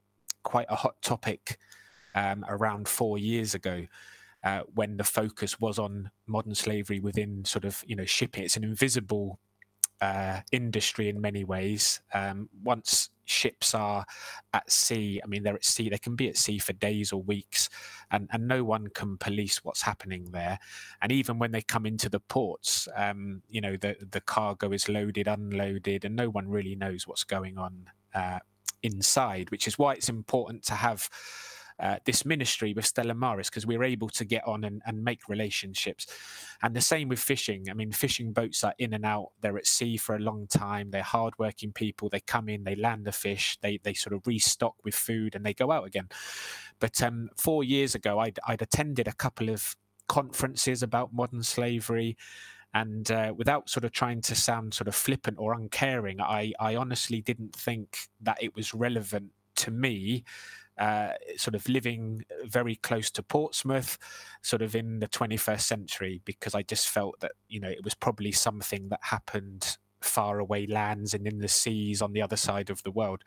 quite 0.44 0.66
a 0.68 0.76
hot 0.76 0.94
topic 1.02 1.58
um, 2.14 2.44
around 2.48 2.88
four 2.88 3.18
years 3.18 3.54
ago. 3.54 3.86
Uh, 4.44 4.62
when 4.74 4.96
the 4.96 5.04
focus 5.04 5.60
was 5.60 5.78
on 5.78 6.10
modern 6.26 6.54
slavery 6.54 6.98
within 6.98 7.44
sort 7.44 7.64
of 7.64 7.84
you 7.86 7.94
know 7.94 8.04
shipping, 8.04 8.42
it's 8.42 8.56
an 8.56 8.64
invisible 8.64 9.38
uh, 10.00 10.40
industry 10.50 11.08
in 11.08 11.20
many 11.20 11.44
ways. 11.44 12.00
Um, 12.12 12.48
once 12.62 13.10
ships 13.32 13.74
are 13.74 14.04
at 14.54 14.70
sea, 14.70 15.20
I 15.24 15.26
mean, 15.26 15.42
they're 15.42 15.54
at 15.54 15.64
sea, 15.64 15.88
they 15.88 15.98
can 15.98 16.14
be 16.14 16.28
at 16.28 16.36
sea 16.36 16.58
for 16.58 16.72
days 16.74 17.12
or 17.12 17.22
weeks, 17.22 17.68
and, 18.10 18.28
and 18.32 18.46
no 18.46 18.62
one 18.62 18.88
can 18.88 19.16
police 19.18 19.64
what's 19.64 19.82
happening 19.82 20.30
there. 20.30 20.58
And 21.00 21.10
even 21.10 21.38
when 21.38 21.52
they 21.52 21.62
come 21.62 21.86
into 21.86 22.08
the 22.08 22.20
ports, 22.20 22.88
um, 22.96 23.42
you 23.48 23.60
know, 23.60 23.76
the, 23.76 23.96
the 24.10 24.20
cargo 24.20 24.72
is 24.72 24.88
loaded, 24.88 25.26
unloaded, 25.26 26.04
and 26.04 26.14
no 26.14 26.28
one 26.28 26.48
really 26.48 26.74
knows 26.74 27.08
what's 27.08 27.24
going 27.24 27.58
on 27.58 27.88
uh, 28.14 28.38
inside, 28.82 29.50
which 29.50 29.66
is 29.66 29.78
why 29.78 29.94
it's 29.94 30.08
important 30.08 30.62
to 30.64 30.74
have 30.74 31.08
uh, 31.80 31.96
this 32.04 32.24
ministry 32.24 32.72
with 32.74 32.86
Stella 32.86 33.14
Maris 33.14 33.50
because 33.50 33.66
we're 33.66 33.84
able 33.84 34.08
to 34.10 34.24
get 34.24 34.46
on 34.46 34.64
and, 34.64 34.82
and 34.86 35.02
make 35.02 35.28
relationships. 35.28 36.06
And 36.62 36.74
the 36.74 36.80
same 36.80 37.08
with 37.08 37.18
fishing. 37.18 37.68
I 37.70 37.74
mean, 37.74 37.92
fishing 37.92 38.32
boats 38.32 38.62
are 38.64 38.74
in 38.78 38.94
and 38.94 39.04
out. 39.04 39.30
They're 39.40 39.58
at 39.58 39.66
sea 39.66 39.96
for 39.96 40.14
a 40.14 40.20
long 40.20 40.46
time. 40.46 40.90
They're 40.90 41.02
hardworking 41.02 41.72
people. 41.72 42.08
They 42.08 42.20
come 42.20 42.48
in, 42.48 42.64
they 42.64 42.76
land 42.76 43.04
the 43.04 43.12
fish, 43.12 43.58
they 43.60 43.78
they 43.82 43.94
sort 43.94 44.14
of 44.14 44.26
restock 44.26 44.74
with 44.84 44.94
food, 44.94 45.34
and 45.34 45.44
they 45.44 45.54
go 45.54 45.70
out 45.70 45.86
again. 45.86 46.08
But 46.78 47.02
um, 47.02 47.30
four 47.36 47.64
years 47.64 47.94
ago, 47.94 48.18
I'd, 48.18 48.38
I'd 48.46 48.62
attended 48.62 49.08
a 49.08 49.12
couple 49.12 49.48
of 49.48 49.76
conferences 50.08 50.82
about 50.82 51.12
modern 51.12 51.42
slavery 51.42 52.16
and 52.74 53.10
uh, 53.10 53.32
without 53.36 53.68
sort 53.68 53.84
of 53.84 53.92
trying 53.92 54.20
to 54.22 54.34
sound 54.34 54.74
sort 54.74 54.88
of 54.88 54.94
flippant 54.94 55.36
or 55.38 55.54
uncaring 55.54 56.20
i 56.20 56.52
i 56.58 56.74
honestly 56.74 57.20
didn't 57.20 57.54
think 57.54 58.08
that 58.20 58.36
it 58.42 58.54
was 58.54 58.74
relevant 58.74 59.30
to 59.54 59.70
me 59.70 60.24
uh, 60.78 61.10
sort 61.36 61.54
of 61.54 61.68
living 61.68 62.24
very 62.44 62.76
close 62.76 63.10
to 63.12 63.22
Portsmouth, 63.22 63.98
sort 64.42 64.62
of 64.62 64.74
in 64.74 65.00
the 65.00 65.08
21st 65.08 65.60
century, 65.60 66.20
because 66.24 66.54
I 66.54 66.62
just 66.62 66.88
felt 66.88 67.20
that 67.20 67.32
you 67.48 67.60
know 67.60 67.68
it 67.68 67.84
was 67.84 67.94
probably 67.94 68.32
something 68.32 68.88
that 68.88 69.00
happened 69.02 69.76
far 70.00 70.38
away 70.38 70.66
lands 70.66 71.14
and 71.14 71.26
in 71.26 71.38
the 71.38 71.48
seas 71.48 72.02
on 72.02 72.12
the 72.12 72.22
other 72.22 72.36
side 72.36 72.70
of 72.70 72.82
the 72.82 72.90
world. 72.90 73.22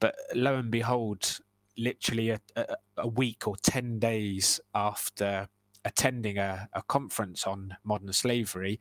But 0.00 0.14
lo 0.34 0.56
and 0.56 0.70
behold, 0.70 1.38
literally 1.76 2.30
a, 2.30 2.40
a, 2.56 2.76
a 2.98 3.08
week 3.08 3.46
or 3.46 3.56
10 3.56 3.98
days 3.98 4.60
after 4.74 5.48
attending 5.84 6.38
a, 6.38 6.68
a, 6.72 6.82
conference 6.82 7.46
on 7.46 7.76
modern 7.84 8.12
slavery, 8.12 8.78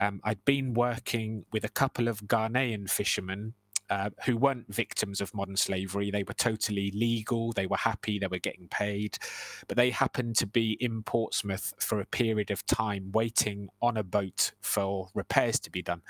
um, 0.00 0.20
I'd 0.24 0.44
been 0.44 0.74
working 0.74 1.44
with 1.52 1.64
a 1.64 1.68
couple 1.68 2.08
of 2.08 2.22
Ghanaian 2.22 2.90
fishermen 2.90 3.54
uh, 3.90 4.10
who 4.24 4.36
weren't 4.36 4.72
victims 4.72 5.20
of 5.20 5.34
modern 5.34 5.56
slavery. 5.56 6.10
They 6.10 6.22
were 6.22 6.34
totally 6.34 6.92
legal, 6.92 7.52
they 7.52 7.66
were 7.66 7.76
happy, 7.76 8.18
they 8.18 8.28
were 8.28 8.38
getting 8.38 8.68
paid, 8.68 9.18
but 9.66 9.76
they 9.76 9.90
happened 9.90 10.36
to 10.36 10.46
be 10.46 10.72
in 10.80 11.02
Portsmouth 11.02 11.74
for 11.78 12.00
a 12.00 12.06
period 12.06 12.50
of 12.50 12.64
time 12.66 13.10
waiting 13.12 13.68
on 13.82 13.96
a 13.96 14.04
boat 14.04 14.52
for 14.62 15.08
repairs 15.12 15.58
to 15.60 15.70
be 15.70 15.82
done. 15.82 16.02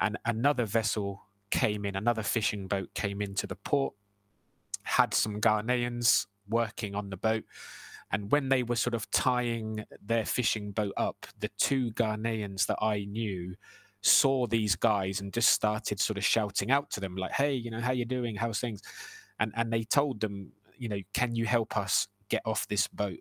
And 0.00 0.18
another 0.24 0.64
vessel 0.64 1.22
came 1.50 1.84
in, 1.84 1.96
another 1.96 2.22
fishing 2.22 2.66
boat 2.66 2.92
came 2.94 3.22
into 3.22 3.46
the 3.46 3.56
port, 3.56 3.94
had 4.82 5.14
some 5.14 5.40
Ghanaians 5.40 6.26
working 6.48 6.94
on 6.94 7.10
the 7.10 7.16
boat. 7.16 7.44
And 8.10 8.32
when 8.32 8.48
they 8.48 8.62
were 8.62 8.76
sort 8.76 8.94
of 8.94 9.10
tying 9.10 9.84
their 10.04 10.24
fishing 10.24 10.72
boat 10.72 10.94
up, 10.96 11.26
the 11.38 11.50
two 11.58 11.92
Ghanaians 11.92 12.66
that 12.66 12.78
I 12.80 13.04
knew 13.04 13.54
saw 14.02 14.46
these 14.46 14.76
guys 14.76 15.20
and 15.20 15.32
just 15.32 15.50
started 15.50 16.00
sort 16.00 16.18
of 16.18 16.24
shouting 16.24 16.70
out 16.70 16.90
to 16.90 17.00
them 17.00 17.16
like 17.16 17.32
hey 17.32 17.52
you 17.54 17.70
know 17.70 17.80
how 17.80 17.92
you 17.92 18.04
doing? 18.04 18.36
How's 18.36 18.60
things? 18.60 18.82
And 19.40 19.52
and 19.56 19.72
they 19.72 19.84
told 19.84 20.20
them 20.20 20.52
you 20.76 20.88
know 20.88 21.00
can 21.12 21.34
you 21.34 21.46
help 21.46 21.76
us 21.76 22.08
get 22.28 22.42
off 22.44 22.68
this 22.68 22.86
boat? 22.88 23.20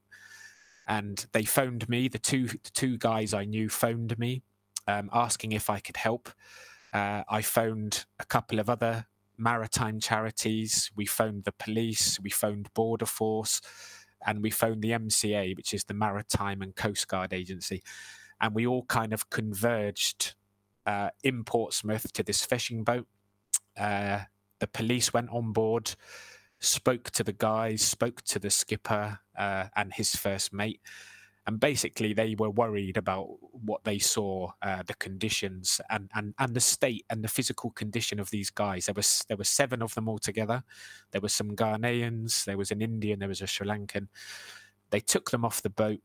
And 0.88 1.26
they 1.34 1.44
phoned 1.44 1.90
me. 1.90 2.08
The 2.08 2.20
two 2.20 2.48
the 2.48 2.72
two 2.74 2.98
guys 2.98 3.34
i 3.34 3.44
knew 3.44 3.70
phoned 3.70 4.18
me 4.18 4.44
um, 4.88 5.10
asking 5.14 5.52
if 5.52 5.70
i 5.70 5.80
could 5.80 5.98
help. 5.98 6.30
Uh, 6.94 7.24
i 7.30 7.42
phoned 7.42 8.06
a 8.20 8.26
couple 8.26 8.60
of 8.60 8.70
other 8.70 9.08
maritime 9.38 10.00
charities. 10.00 10.92
We 10.96 11.06
phoned 11.06 11.44
the 11.44 11.52
police. 11.52 12.20
We 12.20 12.30
phoned 12.30 12.74
border 12.74 13.06
force. 13.06 13.62
And 14.26 14.42
we 14.42 14.50
phoned 14.50 14.82
the 14.82 14.92
mca 14.92 15.56
which 15.56 15.74
is 15.74 15.84
the 15.84 15.94
maritime 15.94 16.62
and 16.62 16.76
coast 16.76 17.08
guard 17.08 17.34
agency. 17.34 17.84
And 18.42 18.54
we 18.56 18.66
all 18.68 18.84
kind 18.86 19.14
of 19.14 19.30
converged 19.30 20.36
uh, 20.88 21.10
in 21.24 21.44
Portsmouth 21.44 22.12
to 22.14 22.24
this 22.24 22.44
fishing 22.44 22.84
boat. 22.84 23.06
Uh, 23.78 24.22
the 24.60 24.68
police 24.68 25.14
went 25.14 25.30
on 25.30 25.52
board, 25.52 25.94
spoke 26.60 27.12
to 27.12 27.24
the 27.24 27.34
guys, 27.34 27.82
spoke 27.84 28.24
to 28.24 28.40
the 28.40 28.50
skipper 28.50 29.20
uh, 29.38 29.66
and 29.76 29.94
his 29.94 30.16
first 30.16 30.54
mate. 30.54 30.82
And 31.46 31.62
basically, 31.62 32.14
they 32.14 32.36
were 32.36 32.50
worried 32.50 32.98
about 32.98 33.28
what 33.52 33.84
they 33.86 34.00
saw, 34.00 34.52
uh, 34.62 34.84
the 34.86 34.96
conditions, 34.96 35.80
and, 35.90 36.10
and, 36.14 36.34
and 36.40 36.54
the 36.54 36.60
state 36.60 37.06
and 37.10 37.24
the 37.24 37.30
physical 37.30 37.70
condition 37.70 38.20
of 38.20 38.30
these 38.32 38.50
guys. 38.50 38.88
There 38.88 38.94
was 38.94 39.24
there 39.30 39.38
were 39.38 39.46
seven 39.46 39.82
of 39.82 39.96
them 39.96 40.10
altogether. 40.10 40.64
There 41.12 41.22
were 41.22 41.30
some 41.30 41.56
Ghanaians, 41.56 42.44
there 42.44 42.58
was 42.58 42.72
an 42.72 42.82
Indian, 42.82 43.20
there 43.20 43.30
was 43.30 43.42
a 43.42 43.48
Sri 43.48 43.66
Lankan. 43.66 44.10
They 44.90 45.00
took 45.00 45.32
them 45.32 45.46
off 45.46 45.62
the 45.62 45.70
boat, 45.70 46.02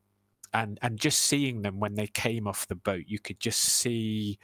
and 0.53 0.79
and 0.81 0.97
just 0.97 1.19
seeing 1.19 1.61
them 1.61 1.77
when 1.77 1.95
they 1.95 2.07
came 2.07 2.47
off 2.47 2.67
the 2.67 2.75
boat, 2.75 3.03
you 3.07 3.19
could 3.19 3.41
just 3.41 3.59
see 3.59 4.39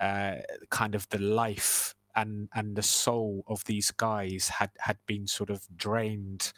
uh, 0.00 0.36
kind 0.70 0.94
of 0.94 1.08
the 1.10 1.18
life 1.18 1.94
and 2.16 2.48
and 2.54 2.76
the 2.76 2.82
soul 2.82 3.44
of 3.46 3.64
these 3.64 3.90
guys 3.90 4.48
had 4.48 4.70
had 4.78 4.98
been 5.06 5.26
sort 5.26 5.50
of 5.50 5.66
drained 5.76 6.52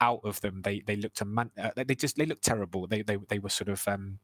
out 0.00 0.20
of 0.24 0.40
them. 0.40 0.62
They 0.62 0.80
they 0.80 0.96
looked 0.96 1.20
a 1.20 1.24
man, 1.24 1.50
uh, 1.58 1.70
they 1.76 1.94
just 1.94 2.16
they 2.16 2.26
looked 2.26 2.44
terrible. 2.44 2.86
They 2.86 3.02
they 3.02 3.18
they 3.28 3.38
were 3.38 3.48
sort 3.48 3.68
of 3.68 3.86
um, 3.86 4.18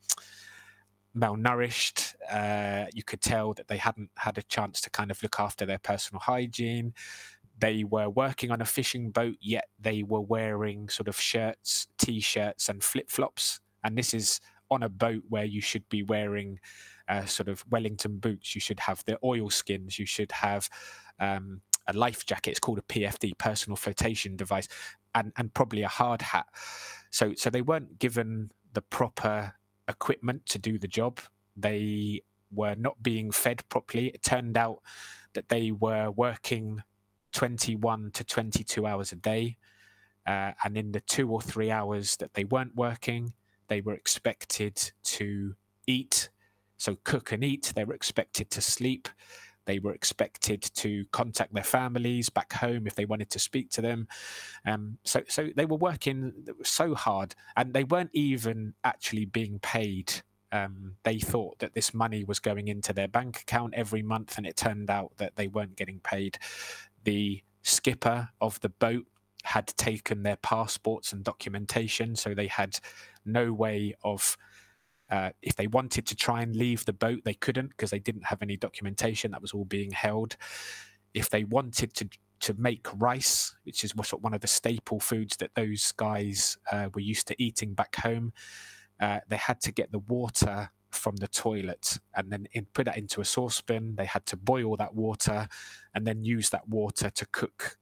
malnourished. 1.17 2.15
Uh, 2.31 2.87
you 2.93 3.03
could 3.03 3.21
tell 3.21 3.55
that 3.55 3.69
they 3.69 3.77
hadn't 3.77 4.11
had 4.17 4.39
a 4.39 4.43
chance 4.43 4.81
to 4.83 4.91
kind 4.91 5.11
of 5.11 5.23
look 5.23 5.37
after 5.39 5.67
their 5.67 5.79
personal 5.79 6.21
hygiene. 6.21 6.95
They 7.61 7.83
were 7.85 8.09
working 8.09 8.51
on 8.51 8.61
a 8.61 8.65
fishing 8.65 9.11
boat, 9.11 9.37
yet 9.41 9.65
they 9.81 10.05
were 10.05 10.21
wearing 10.21 10.89
sort 10.89 11.09
of 11.09 11.19
shirts, 11.19 11.89
t-shirts, 11.99 12.69
and 12.69 12.83
flip 12.85 13.11
flops. 13.11 13.61
And 13.83 13.99
this 13.99 14.15
is 14.15 14.41
on 14.71 14.85
a 14.85 14.89
boat 14.89 15.23
where 15.29 15.45
you 15.45 15.61
should 15.61 15.89
be 15.89 16.03
wearing 16.05 16.61
uh, 17.09 17.25
sort 17.25 17.49
of 17.49 17.65
Wellington 17.71 18.19
boots. 18.19 18.55
You 18.55 18.61
should 18.61 18.81
have 18.81 19.05
the 19.05 19.19
oil 19.25 19.51
skins. 19.51 19.99
You 19.99 20.07
should 20.07 20.33
have 20.33 20.69
um, 21.21 21.63
a 21.87 21.93
life 21.93 22.27
jacket. 22.27 22.51
It's 22.51 22.61
called 22.61 22.79
a 22.79 22.83
PFD, 22.83 23.39
personal 23.39 23.77
flotation 23.77 24.37
device, 24.37 24.69
and 25.15 25.33
and 25.37 25.53
probably 25.53 25.83
a 25.83 25.89
hard 25.89 26.23
hat. 26.23 26.47
So 27.11 27.35
so 27.35 27.51
they 27.51 27.63
weren't 27.63 27.99
given 27.99 28.51
the 28.75 28.83
proper 28.83 29.55
equipment 29.89 30.47
to 30.47 30.59
do 30.59 30.79
the 30.79 30.89
job. 30.89 31.21
They 31.57 32.23
were 32.53 32.75
not 32.77 33.03
being 33.03 33.31
fed 33.31 33.63
properly. 33.69 34.09
It 34.09 34.23
turned 34.23 34.57
out 34.57 34.81
that 35.35 35.49
they 35.49 35.73
were 35.73 36.11
working 36.11 36.83
21 37.33 38.11
to 38.13 38.25
22 38.25 38.87
hours 38.87 39.13
a 39.13 39.17
day. 39.17 39.57
Uh, 40.27 40.53
and 40.65 40.77
in 40.77 40.93
the 40.93 41.01
two 41.01 41.31
or 41.31 41.41
three 41.41 41.71
hours 41.71 42.17
that 42.17 42.35
they 42.35 42.45
weren't 42.45 42.75
working, 42.75 43.33
they 43.69 43.81
were 43.81 43.95
expected 43.95 44.93
to 45.03 45.55
eat 45.87 46.29
so 46.79 46.97
cook 47.05 47.33
and 47.33 47.45
eat. 47.45 47.73
They 47.75 47.85
were 47.85 47.95
expected 47.95 48.51
to 48.51 48.61
sleep. 48.61 49.09
They 49.67 49.79
were 49.79 49.93
expected 49.93 50.63
to 50.77 51.05
contact 51.13 51.53
their 51.53 51.63
families 51.63 52.31
back 52.31 52.55
home 52.55 52.87
if 52.87 52.95
they 52.95 53.05
wanted 53.05 53.29
to 53.31 53.39
speak 53.39 53.71
to 53.73 53.83
them. 53.83 54.09
Um, 54.65 54.97
so, 55.05 55.23
so 55.29 55.51
they 55.55 55.67
were 55.67 55.77
working 55.77 56.33
so 56.65 56.95
hard, 56.95 57.35
and 57.55 57.75
they 57.75 57.85
weren't 57.85 58.15
even 58.15 58.73
actually 58.85 59.27
being 59.27 59.59
paid. 59.59 60.11
Um, 60.53 60.95
they 61.03 61.19
thought 61.19 61.59
that 61.59 61.75
this 61.75 61.93
money 61.93 62.25
was 62.25 62.39
going 62.39 62.69
into 62.69 62.95
their 62.95 63.09
bank 63.09 63.43
account 63.43 63.75
every 63.75 64.01
month, 64.01 64.39
and 64.39 64.47
it 64.47 64.57
turned 64.57 64.89
out 64.89 65.13
that 65.19 65.37
they 65.37 65.49
weren't 65.49 65.77
getting 65.77 66.01
paid. 66.01 66.39
The 67.05 67.43
skipper 67.61 68.31
of 68.41 68.59
the 68.61 68.71
boat 68.71 69.05
had 69.45 69.67
taken 69.77 70.23
their 70.23 70.37
passports 70.37 71.13
and 71.13 71.23
documentation, 71.23 72.17
so 72.17 72.33
they 72.33 72.47
had 72.47 72.79
no 73.27 73.53
way 73.53 73.95
of 74.03 74.39
uh, 75.11 75.31
if 75.43 75.57
they 75.57 75.67
wanted 75.67 76.07
to 76.07 76.17
try 76.17 76.43
and 76.43 76.55
leave 76.55 76.85
the 76.85 76.93
boat, 76.93 77.21
they 77.25 77.35
couldn't 77.35 77.69
because 77.69 77.91
they 77.91 77.99
didn't 77.99 78.27
have 78.27 78.43
any 78.43 78.57
documentation. 78.57 79.31
That 79.31 79.43
was 79.43 79.53
all 79.53 79.65
being 79.65 79.91
held. 79.91 80.37
If 81.15 81.31
they 81.31 81.45
wanted 81.45 81.95
to 81.95 82.09
to 82.41 82.55
make 82.55 82.87
rice, 82.95 83.57
which 83.65 83.83
is 83.83 83.95
one 83.97 84.33
of 84.33 84.41
the 84.41 84.47
staple 84.47 85.01
foods 85.01 85.37
that 85.39 85.51
those 85.57 85.93
guys 85.93 86.57
uh, 86.71 86.89
were 86.95 87.01
used 87.01 87.27
to 87.27 87.43
eating 87.43 87.75
back 87.75 87.97
home, 87.97 88.33
uh, 89.01 89.19
they 89.29 89.37
had 89.37 89.61
to 89.63 89.73
get 89.73 89.91
the 89.91 89.99
water 89.99 90.71
from 90.91 91.17
the 91.17 91.29
toilet 91.29 91.99
and 92.15 92.31
then 92.31 92.47
in, 92.53 92.67
put 92.73 92.87
that 92.87 92.97
into 92.97 93.21
a 93.21 93.25
saucepan. 93.25 93.97
They 93.97 94.07
had 94.07 94.25
to 94.27 94.37
boil 94.37 94.77
that 94.77 94.95
water 94.95 95.49
and 95.95 96.07
then 96.07 96.25
use 96.25 96.51
that 96.51 96.69
water 96.69 97.11
to 97.11 97.27
cook 97.33 97.77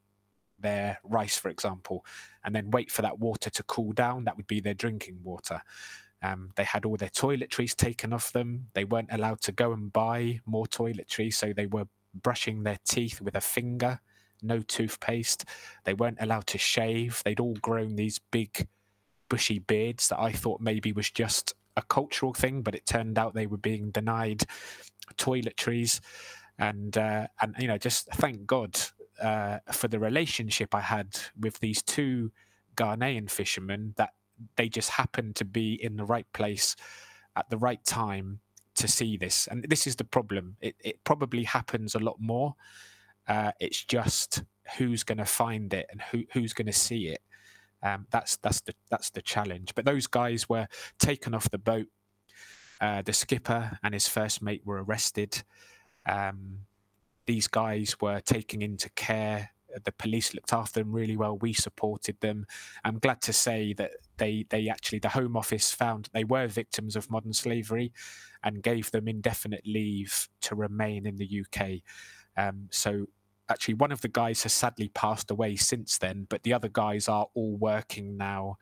their 0.59 0.99
rice, 1.05 1.37
for 1.37 1.49
example, 1.51 2.05
and 2.45 2.55
then 2.55 2.71
wait 2.71 2.91
for 2.91 3.03
that 3.03 3.19
water 3.19 3.51
to 3.51 3.63
cool 3.65 3.93
down. 3.93 4.25
That 4.25 4.37
would 4.37 4.47
be 4.47 4.61
their 4.61 4.75
drinking 4.75 5.19
water. 5.23 5.61
Um, 6.27 6.51
they 6.57 6.65
had 6.65 6.85
all 6.85 6.97
their 6.97 7.09
toiletries 7.09 7.75
taken 7.75 8.13
off 8.13 8.33
them. 8.33 8.69
They 8.75 8.85
weren't 8.85 9.13
allowed 9.13 9.41
to 9.43 9.53
go 9.53 9.73
and 9.73 9.93
buy 9.93 10.41
more 10.47 10.67
toiletries, 10.67 11.35
so 11.35 11.53
they 11.53 11.67
were 11.67 11.87
brushing 12.15 12.63
their 12.63 12.79
teeth 12.85 13.21
with 13.21 13.35
a 13.35 13.41
finger, 13.41 14.01
no 14.43 14.61
toothpaste. 14.61 15.45
They 15.85 15.95
weren't 15.95 16.19
allowed 16.21 16.47
to 16.49 16.59
shave. 16.59 17.23
They'd 17.25 17.41
all 17.41 17.55
grown 17.55 17.97
these 17.97 18.21
big, 18.31 18.67
bushy 19.29 19.59
beards 19.59 20.09
that 20.09 20.21
I 20.21 20.33
thought 20.33 20.61
maybe 20.61 20.93
was 20.93 21.11
just 21.11 21.55
a 21.77 21.83
cultural 21.83 22.33
thing, 22.33 22.63
but 22.63 22.75
it 22.75 22.87
turned 22.87 23.19
out 23.19 23.35
they 23.35 23.47
were 23.47 23.59
being 23.59 23.91
denied 23.91 24.45
toiletries. 25.17 26.01
And 26.59 26.97
uh, 26.97 27.27
and 27.41 27.55
you 27.59 27.69
know, 27.69 27.79
just 27.79 28.09
thank 28.15 28.47
God 28.47 28.79
uh, 29.23 29.59
for 29.71 29.89
the 29.89 29.99
relationship 29.99 30.75
I 30.75 30.81
had 30.81 31.19
with 31.39 31.59
these 31.61 31.83
two 31.83 32.33
Ghanaian 32.77 33.31
fishermen 33.31 33.95
that 33.97 34.11
they 34.57 34.69
just 34.69 34.91
happened 34.91 35.37
to 35.37 35.45
be 35.45 35.75
in 35.75 35.97
the 35.97 36.05
right 36.05 36.27
place 36.33 36.77
at 37.37 37.49
the 37.51 37.59
right 37.59 37.85
time 37.85 38.41
to 38.77 38.89
see 38.89 39.17
this. 39.17 39.47
And 39.47 39.65
this 39.69 39.87
is 39.87 39.97
the 39.97 40.05
problem. 40.05 40.57
It, 40.61 40.77
it 40.83 41.05
probably 41.05 41.45
happens 41.45 41.95
a 41.95 41.99
lot 41.99 42.17
more. 42.19 42.55
Uh, 43.29 43.53
it's 43.61 43.85
just 43.85 44.43
who's 44.77 45.03
going 45.03 45.19
to 45.19 45.25
find 45.25 45.73
it 45.73 45.87
and 45.91 46.01
who, 46.01 46.25
who's 46.33 46.53
going 46.53 46.67
to 46.67 46.73
see 46.73 47.09
it. 47.09 47.23
Um, 47.83 48.07
that's 48.11 48.37
that's 48.39 48.63
the 48.63 48.75
that's 48.91 49.11
the 49.11 49.23
challenge. 49.23 49.73
But 49.75 49.85
those 49.85 50.07
guys 50.07 50.49
were 50.49 50.67
taken 50.99 51.35
off 51.35 51.51
the 51.51 51.59
boat. 51.59 51.87
Uh, 52.81 53.03
the 53.03 53.13
skipper 53.13 53.79
and 53.83 53.95
his 53.95 54.09
first 54.09 54.43
mate 54.43 54.63
were 54.65 54.83
arrested. 54.83 55.43
Um, 56.07 56.61
these 57.27 57.49
guys 57.49 57.97
were 58.01 58.21
taken 58.21 58.63
into 58.63 58.89
care 58.91 59.51
the 59.85 59.93
police 59.93 60.35
looked 60.35 60.53
after 60.53 60.81
them 60.81 60.93
really 60.93 61.17
well. 61.17 61.37
We 61.37 61.53
supported 61.53 62.21
them. 62.21 62.47
I'm 62.85 62.99
glad 62.99 63.21
to 63.23 63.33
say 63.33 63.73
that 63.75 63.93
they 64.19 64.47
they 64.51 64.69
actually 64.69 64.99
the 64.99 65.09
Home 65.11 65.37
Office 65.37 65.73
found 65.73 66.09
they 66.13 66.25
were 66.25 66.47
victims 66.47 66.97
of 66.97 67.11
modern 67.11 67.33
slavery, 67.33 67.93
and 68.43 68.63
gave 68.63 68.91
them 68.91 69.09
indefinite 69.09 69.67
leave 69.67 70.29
to 70.43 70.55
remain 70.55 71.07
in 71.07 71.17
the 71.17 71.45
UK. 71.45 71.83
Um, 72.37 72.69
so 72.71 73.07
actually, 73.49 73.75
one 73.75 73.93
of 73.93 74.01
the 74.01 74.09
guys 74.09 74.43
has 74.43 74.53
sadly 74.53 74.89
passed 74.89 75.31
away 75.31 75.57
since 75.57 75.99
then, 75.99 76.27
but 76.29 76.43
the 76.43 76.53
other 76.53 76.69
guys 76.69 77.09
are 77.09 77.27
all 77.35 77.57
working 77.57 78.17
now 78.17 78.57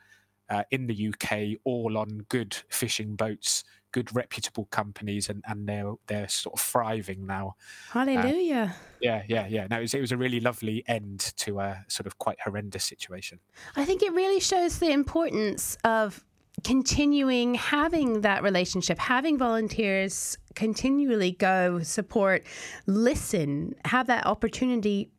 uh, 0.48 0.62
in 0.70 0.86
the 0.86 1.08
UK, 1.08 1.58
all 1.64 1.96
on 1.98 2.26
good 2.28 2.56
fishing 2.68 3.16
boats, 3.16 3.64
good 3.94 4.14
reputable 4.14 4.64
companies, 4.72 5.28
and, 5.28 5.44
and 5.46 5.68
they're 5.68 5.94
they're 6.08 6.28
sort 6.28 6.54
of 6.54 6.60
thriving 6.60 7.26
now. 7.26 7.54
Hallelujah! 7.92 8.74
Uh, 8.74 8.94
yeah, 9.00 9.22
yeah, 9.28 9.46
yeah. 9.46 9.66
No, 9.70 9.78
it 9.78 9.82
was, 9.82 9.94
it 9.94 10.00
was 10.00 10.10
a 10.10 10.16
really 10.16 10.40
lovely 10.40 10.82
end 10.88 11.20
to 11.36 11.60
a 11.60 11.84
sort 11.86 12.08
of 12.08 12.18
quite 12.18 12.38
horrendous 12.44 12.84
situation. 12.84 13.38
I 13.76 13.84
think 13.84 14.02
it 14.02 14.12
really 14.12 14.40
shows 14.40 14.80
the 14.80 14.90
importance 14.90 15.78
of 15.84 16.24
continuing 16.64 17.54
having 17.54 18.22
that 18.22 18.42
relationship, 18.42 18.98
having 18.98 19.38
volunteers 19.38 20.36
continually 20.56 21.32
go 21.32 21.80
support, 21.82 22.44
listen, 22.86 23.74
have 23.84 24.08
that 24.08 24.26
opportunity 24.26 25.10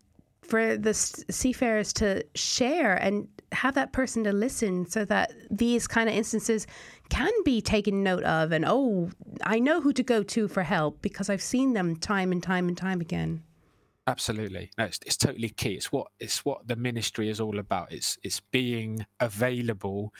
for 0.41 0.77
the 0.77 0.93
seafarers 0.93 1.93
to 1.93 2.25
share 2.35 2.95
and 2.95 3.27
have 3.51 3.75
that 3.75 3.93
person 3.93 4.23
to 4.23 4.33
listen 4.33 4.85
so 4.85 5.05
that 5.05 5.31
these 5.49 5.87
kind 5.87 6.09
of 6.09 6.15
instances 6.15 6.67
can 7.09 7.31
be 7.43 7.61
taken 7.61 8.03
note 8.03 8.23
of 8.23 8.51
and 8.51 8.65
oh 8.67 9.09
i 9.43 9.59
know 9.59 9.81
who 9.81 9.93
to 9.93 10.03
go 10.03 10.23
to 10.23 10.47
for 10.47 10.63
help 10.63 11.01
because 11.01 11.29
i've 11.29 11.41
seen 11.41 11.73
them 11.73 11.95
time 11.95 12.31
and 12.31 12.41
time 12.43 12.67
and 12.67 12.77
time 12.77 13.01
again. 13.01 13.43
Absolutely. 14.07 14.69
No 14.77 14.85
it's, 14.85 14.99
it's 15.05 15.17
totally 15.17 15.49
key. 15.49 15.73
It's 15.73 15.91
what 15.91 16.07
it's 16.19 16.45
what 16.45 16.67
the 16.67 16.75
ministry 16.75 17.29
is 17.29 17.39
all 17.39 17.57
about. 17.57 17.91
It's 17.91 18.17
it's 18.21 18.39
being 18.39 19.05
available 19.19 20.13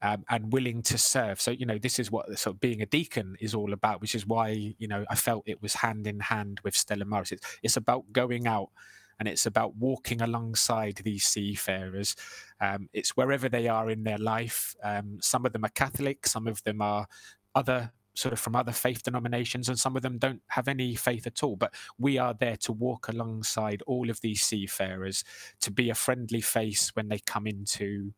um, 0.00 0.24
and 0.30 0.52
willing 0.52 0.82
to 0.82 0.98
serve. 0.98 1.40
So 1.40 1.50
you 1.50 1.66
know 1.66 1.78
this 1.78 1.98
is 1.98 2.10
what 2.10 2.26
sort 2.38 2.56
of 2.56 2.60
being 2.60 2.80
a 2.80 2.86
deacon 2.86 3.36
is 3.40 3.54
all 3.54 3.72
about 3.72 4.00
which 4.00 4.14
is 4.14 4.26
why 4.26 4.74
you 4.78 4.88
know 4.88 5.04
i 5.10 5.14
felt 5.14 5.42
it 5.46 5.60
was 5.62 5.74
hand 5.74 6.06
in 6.06 6.20
hand 6.20 6.60
with 6.64 6.76
stella 6.76 7.04
Maris. 7.04 7.32
it's, 7.32 7.58
it's 7.62 7.76
about 7.76 8.04
going 8.12 8.46
out 8.46 8.70
and 9.18 9.28
it's 9.28 9.46
about 9.46 9.76
walking 9.76 10.20
alongside 10.22 10.96
these 10.96 11.24
seafarers. 11.24 12.16
Um, 12.60 12.88
it's 12.92 13.16
wherever 13.16 13.48
they 13.48 13.68
are 13.68 13.90
in 13.90 14.04
their 14.04 14.18
life. 14.18 14.74
Um, 14.82 15.18
some 15.20 15.46
of 15.46 15.52
them 15.52 15.64
are 15.64 15.70
Catholic, 15.70 16.26
some 16.26 16.46
of 16.46 16.62
them 16.64 16.82
are 16.82 17.06
other 17.54 17.92
sort 18.14 18.32
of 18.32 18.40
from 18.40 18.56
other 18.56 18.72
faith 18.72 19.02
denominations, 19.02 19.68
and 19.68 19.78
some 19.78 19.94
of 19.94 20.02
them 20.02 20.18
don't 20.18 20.42
have 20.48 20.68
any 20.68 20.94
faith 20.94 21.26
at 21.26 21.42
all. 21.42 21.56
But 21.56 21.74
we 21.98 22.18
are 22.18 22.34
there 22.34 22.56
to 22.58 22.72
walk 22.72 23.08
alongside 23.08 23.82
all 23.86 24.10
of 24.10 24.20
these 24.20 24.42
seafarers, 24.42 25.22
to 25.60 25.70
be 25.70 25.90
a 25.90 25.94
friendly 25.94 26.40
face 26.40 26.90
when 26.94 27.08
they 27.08 27.18
come 27.18 27.46
into 27.46 28.12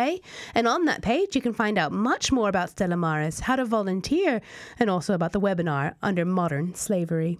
and 0.54 0.68
on 0.68 0.84
that 0.84 1.02
page 1.02 1.34
you 1.34 1.42
can 1.42 1.52
find 1.52 1.78
out 1.78 1.90
much 1.90 2.30
more 2.30 2.48
about 2.48 2.70
Stella 2.70 2.96
Maris, 2.96 3.40
how 3.40 3.56
to 3.56 3.64
volunteer 3.64 4.40
and 4.78 4.88
also 4.88 5.14
about 5.14 5.32
the 5.32 5.40
webinar 5.40 5.94
under 6.00 6.24
modern 6.24 6.72
slavery. 6.74 7.36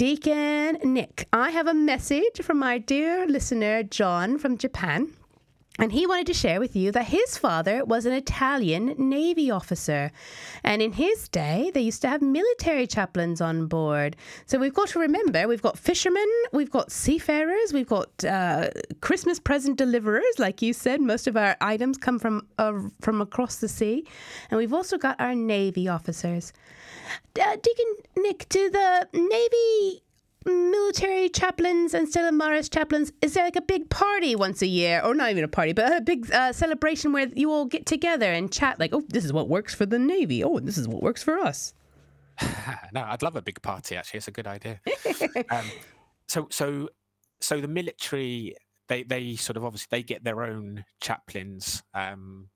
Deacon 0.00 0.78
Nick, 0.82 1.28
I 1.30 1.50
have 1.50 1.66
a 1.66 1.74
message 1.74 2.40
from 2.40 2.58
my 2.58 2.78
dear 2.78 3.26
listener, 3.26 3.82
John 3.82 4.38
from 4.38 4.56
Japan. 4.56 5.12
And 5.78 5.92
he 5.92 6.06
wanted 6.06 6.26
to 6.28 6.32
share 6.32 6.58
with 6.58 6.74
you 6.74 6.90
that 6.92 7.08
his 7.08 7.36
father 7.36 7.84
was 7.84 8.06
an 8.06 8.14
Italian 8.14 8.94
Navy 8.96 9.50
officer. 9.50 10.10
And 10.64 10.80
in 10.80 10.92
his 10.92 11.28
day, 11.28 11.70
they 11.74 11.82
used 11.82 12.00
to 12.00 12.08
have 12.08 12.22
military 12.22 12.86
chaplains 12.86 13.42
on 13.42 13.66
board. 13.66 14.16
So 14.46 14.58
we've 14.58 14.72
got 14.72 14.88
to 14.88 14.98
remember 15.00 15.46
we've 15.46 15.60
got 15.60 15.78
fishermen, 15.78 16.28
we've 16.50 16.70
got 16.70 16.90
seafarers, 16.90 17.74
we've 17.74 17.86
got 17.86 18.24
uh, 18.24 18.70
Christmas 19.02 19.38
present 19.38 19.76
deliverers. 19.76 20.38
Like 20.38 20.62
you 20.62 20.72
said, 20.72 21.02
most 21.02 21.26
of 21.26 21.36
our 21.36 21.58
items 21.60 21.98
come 21.98 22.18
from, 22.18 22.46
uh, 22.56 22.72
from 23.02 23.20
across 23.20 23.56
the 23.56 23.68
sea. 23.68 24.06
And 24.50 24.56
we've 24.56 24.72
also 24.72 24.96
got 24.96 25.20
our 25.20 25.34
Navy 25.34 25.88
officers. 25.88 26.54
Uh, 27.40 27.56
Deacon 27.56 27.94
Nick, 28.16 28.48
do 28.48 28.70
the 28.70 29.08
Navy 29.12 30.02
military 30.44 31.28
chaplains 31.28 31.92
and 31.94 32.08
Stella 32.08 32.32
Maris 32.32 32.68
chaplains, 32.68 33.12
is 33.20 33.34
there 33.34 33.44
like 33.44 33.56
a 33.56 33.62
big 33.62 33.90
party 33.90 34.34
once 34.34 34.62
a 34.62 34.66
year, 34.66 35.00
or 35.04 35.14
not 35.14 35.30
even 35.30 35.44
a 35.44 35.48
party, 35.48 35.72
but 35.72 35.94
a 35.94 36.00
big 36.00 36.32
uh, 36.32 36.52
celebration 36.52 37.12
where 37.12 37.28
you 37.34 37.50
all 37.50 37.66
get 37.66 37.86
together 37.86 38.30
and 38.32 38.52
chat? 38.52 38.78
Like, 38.78 38.92
oh, 38.92 39.02
this 39.08 39.24
is 39.24 39.32
what 39.32 39.48
works 39.48 39.74
for 39.74 39.86
the 39.86 39.98
Navy. 39.98 40.42
Oh, 40.42 40.58
this 40.60 40.78
is 40.78 40.88
what 40.88 41.02
works 41.02 41.22
for 41.22 41.38
us. 41.38 41.74
no, 42.92 43.02
I'd 43.02 43.22
love 43.22 43.36
a 43.36 43.42
big 43.42 43.60
party. 43.62 43.96
Actually, 43.96 44.18
it's 44.18 44.28
a 44.28 44.32
good 44.32 44.46
idea. 44.46 44.80
um, 45.50 45.70
so, 46.26 46.48
so, 46.50 46.88
so 47.40 47.60
the 47.60 47.68
military, 47.68 48.54
they 48.88 49.02
they 49.02 49.36
sort 49.36 49.56
of 49.56 49.64
obviously 49.64 49.88
they 49.90 50.02
get 50.02 50.24
their 50.24 50.42
own 50.42 50.84
chaplains. 51.00 51.82
Um, 51.92 52.48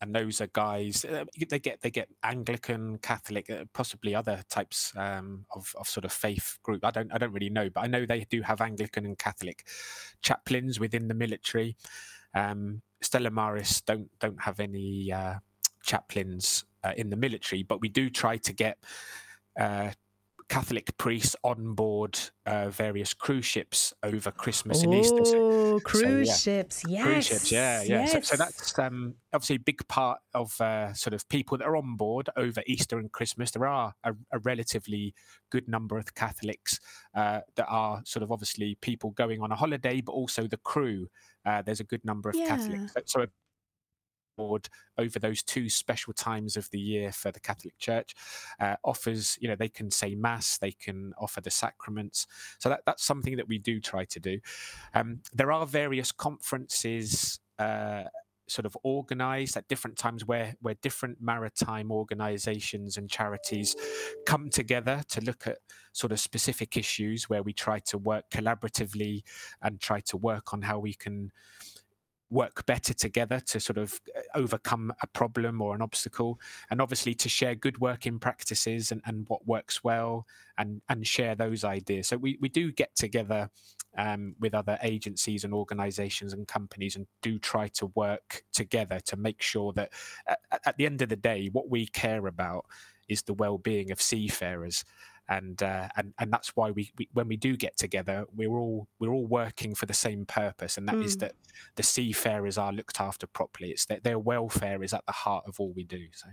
and 0.00 0.14
those 0.14 0.40
are 0.40 0.46
guys 0.48 1.04
uh, 1.04 1.24
they 1.48 1.58
get 1.58 1.80
they 1.80 1.90
get 1.90 2.08
Anglican, 2.22 2.98
Catholic, 2.98 3.50
uh, 3.50 3.64
possibly 3.72 4.14
other 4.14 4.42
types 4.48 4.92
um, 4.96 5.44
of 5.54 5.74
of 5.76 5.88
sort 5.88 6.04
of 6.04 6.12
faith 6.12 6.58
group. 6.62 6.84
I 6.84 6.90
don't 6.90 7.12
I 7.12 7.18
don't 7.18 7.32
really 7.32 7.50
know, 7.50 7.68
but 7.70 7.84
I 7.84 7.86
know 7.86 8.06
they 8.06 8.24
do 8.30 8.42
have 8.42 8.60
Anglican 8.60 9.04
and 9.04 9.18
Catholic 9.18 9.66
chaplains 10.22 10.78
within 10.78 11.08
the 11.08 11.14
military. 11.14 11.76
Um, 12.34 12.82
Stella 13.00 13.30
Maris 13.30 13.80
don't 13.80 14.08
don't 14.20 14.40
have 14.42 14.60
any 14.60 15.12
uh, 15.12 15.34
chaplains 15.82 16.64
uh, 16.84 16.92
in 16.96 17.10
the 17.10 17.16
military, 17.16 17.62
but 17.62 17.80
we 17.80 17.88
do 17.88 18.08
try 18.10 18.36
to 18.36 18.52
get 18.52 18.78
uh, 19.58 19.90
Catholic 20.48 20.96
priests 20.96 21.36
on 21.44 21.74
board 21.74 22.18
uh, 22.46 22.70
various 22.70 23.12
cruise 23.12 23.44
ships 23.44 23.92
over 24.02 24.30
Christmas 24.30 24.82
and 24.82 24.94
Easter. 24.94 25.24
So, 25.24 25.80
cruise 25.80 26.02
so, 26.02 26.18
yeah. 26.18 26.62
ships, 26.62 26.82
yes. 26.88 27.04
Cruise 27.04 27.26
ships, 27.26 27.52
yeah, 27.52 27.82
yeah. 27.82 28.00
Yes. 28.00 28.12
So, 28.12 28.20
so, 28.20 28.36
that's 28.36 28.78
um, 28.78 29.14
obviously 29.34 29.56
a 29.56 29.60
big 29.60 29.86
part 29.88 30.20
of 30.34 30.58
uh, 30.60 30.94
sort 30.94 31.12
of 31.12 31.28
people 31.28 31.58
that 31.58 31.66
are 31.66 31.76
on 31.76 31.96
board 31.96 32.30
over 32.36 32.62
Easter 32.66 32.98
and 32.98 33.12
Christmas. 33.12 33.50
There 33.50 33.66
are 33.66 33.94
a, 34.04 34.14
a 34.32 34.38
relatively 34.38 35.14
good 35.50 35.68
number 35.68 35.98
of 35.98 36.14
Catholics 36.14 36.80
uh, 37.14 37.40
that 37.56 37.66
are 37.68 38.02
sort 38.06 38.22
of 38.22 38.32
obviously 38.32 38.76
people 38.80 39.10
going 39.10 39.42
on 39.42 39.52
a 39.52 39.56
holiday, 39.56 40.00
but 40.00 40.12
also 40.12 40.46
the 40.46 40.58
crew. 40.58 41.08
Uh, 41.44 41.62
there's 41.62 41.80
a 41.80 41.84
good 41.84 42.04
number 42.04 42.30
of 42.30 42.36
yeah. 42.36 42.48
Catholics. 42.48 42.94
So 43.06 43.20
board 43.20 43.30
over 44.38 45.18
those 45.18 45.42
two 45.42 45.68
special 45.68 46.12
times 46.12 46.56
of 46.56 46.70
the 46.70 46.78
year 46.78 47.12
for 47.12 47.30
the 47.30 47.40
Catholic 47.40 47.78
Church. 47.78 48.14
Uh, 48.60 48.76
offers, 48.84 49.38
you 49.40 49.48
know, 49.48 49.56
they 49.56 49.68
can 49.68 49.90
say 49.90 50.14
mass, 50.14 50.58
they 50.58 50.72
can 50.72 51.12
offer 51.18 51.40
the 51.40 51.50
sacraments. 51.50 52.26
So 52.58 52.68
that, 52.68 52.80
that's 52.86 53.04
something 53.04 53.36
that 53.36 53.48
we 53.48 53.58
do 53.58 53.80
try 53.80 54.04
to 54.06 54.20
do. 54.20 54.40
Um, 54.94 55.20
there 55.32 55.52
are 55.52 55.66
various 55.66 56.12
conferences. 56.12 57.40
Uh, 57.58 58.04
sort 58.50 58.66
of 58.66 58.76
organized 58.82 59.56
at 59.56 59.68
different 59.68 59.96
times 59.96 60.24
where 60.24 60.54
where 60.60 60.74
different 60.82 61.20
maritime 61.20 61.92
organizations 61.92 62.96
and 62.96 63.10
charities 63.10 63.76
come 64.26 64.48
together 64.48 65.02
to 65.08 65.20
look 65.20 65.46
at 65.46 65.58
sort 65.92 66.12
of 66.12 66.20
specific 66.20 66.76
issues 66.76 67.28
where 67.28 67.42
we 67.42 67.52
try 67.52 67.78
to 67.78 67.98
work 67.98 68.24
collaboratively 68.30 69.22
and 69.62 69.80
try 69.80 70.00
to 70.00 70.16
work 70.16 70.52
on 70.52 70.62
how 70.62 70.78
we 70.78 70.94
can 70.94 71.30
work 72.30 72.66
better 72.66 72.92
together 72.92 73.40
to 73.40 73.58
sort 73.58 73.78
of 73.78 74.00
uh, 74.16 74.20
overcome 74.34 74.92
a 75.02 75.06
problem 75.06 75.60
or 75.62 75.74
an 75.74 75.82
obstacle. 75.82 76.38
And 76.70 76.80
obviously 76.80 77.14
to 77.14 77.28
share 77.28 77.54
good 77.54 77.78
working 77.80 78.18
practices 78.18 78.92
and, 78.92 79.00
and 79.06 79.24
what 79.28 79.46
works 79.46 79.82
well 79.82 80.26
and 80.58 80.82
and 80.88 81.06
share 81.06 81.34
those 81.34 81.64
ideas. 81.64 82.08
So 82.08 82.16
we, 82.16 82.36
we 82.40 82.48
do 82.48 82.72
get 82.72 82.94
together 82.96 83.50
um, 83.96 84.34
with 84.38 84.54
other 84.54 84.78
agencies 84.82 85.44
and 85.44 85.54
organizations 85.54 86.32
and 86.32 86.46
companies 86.46 86.96
and 86.96 87.06
do 87.22 87.38
try 87.38 87.68
to 87.68 87.86
work 87.94 88.42
together 88.52 89.00
to 89.06 89.16
make 89.16 89.40
sure 89.40 89.72
that 89.72 89.92
at, 90.26 90.38
at 90.66 90.76
the 90.76 90.86
end 90.86 91.02
of 91.02 91.08
the 91.08 91.16
day 91.16 91.48
what 91.52 91.70
we 91.70 91.86
care 91.86 92.26
about 92.26 92.66
is 93.08 93.22
the 93.22 93.34
well-being 93.34 93.90
of 93.90 94.02
seafarers 94.02 94.84
and 95.28 95.62
uh, 95.62 95.88
and 95.96 96.14
and 96.18 96.32
that's 96.32 96.56
why 96.56 96.70
we, 96.70 96.90
we, 96.96 97.08
when 97.12 97.28
we 97.28 97.36
do 97.36 97.56
get 97.56 97.76
together 97.76 98.24
we're 98.34 98.56
all 98.56 98.88
we're 98.98 99.12
all 99.12 99.26
working 99.26 99.74
for 99.74 99.86
the 99.86 99.94
same 99.94 100.24
purpose 100.24 100.78
and 100.78 100.88
that 100.88 100.96
mm. 100.96 101.04
is 101.04 101.16
that 101.18 101.32
the 101.76 101.82
seafarers 101.82 102.56
are 102.56 102.72
looked 102.72 103.00
after 103.00 103.26
properly 103.26 103.70
it's 103.70 103.86
that 103.86 104.04
their 104.04 104.18
welfare 104.18 104.82
is 104.82 104.94
at 104.94 105.04
the 105.06 105.12
heart 105.12 105.44
of 105.46 105.60
all 105.60 105.72
we 105.74 105.84
do 105.84 106.06
so 106.12 106.28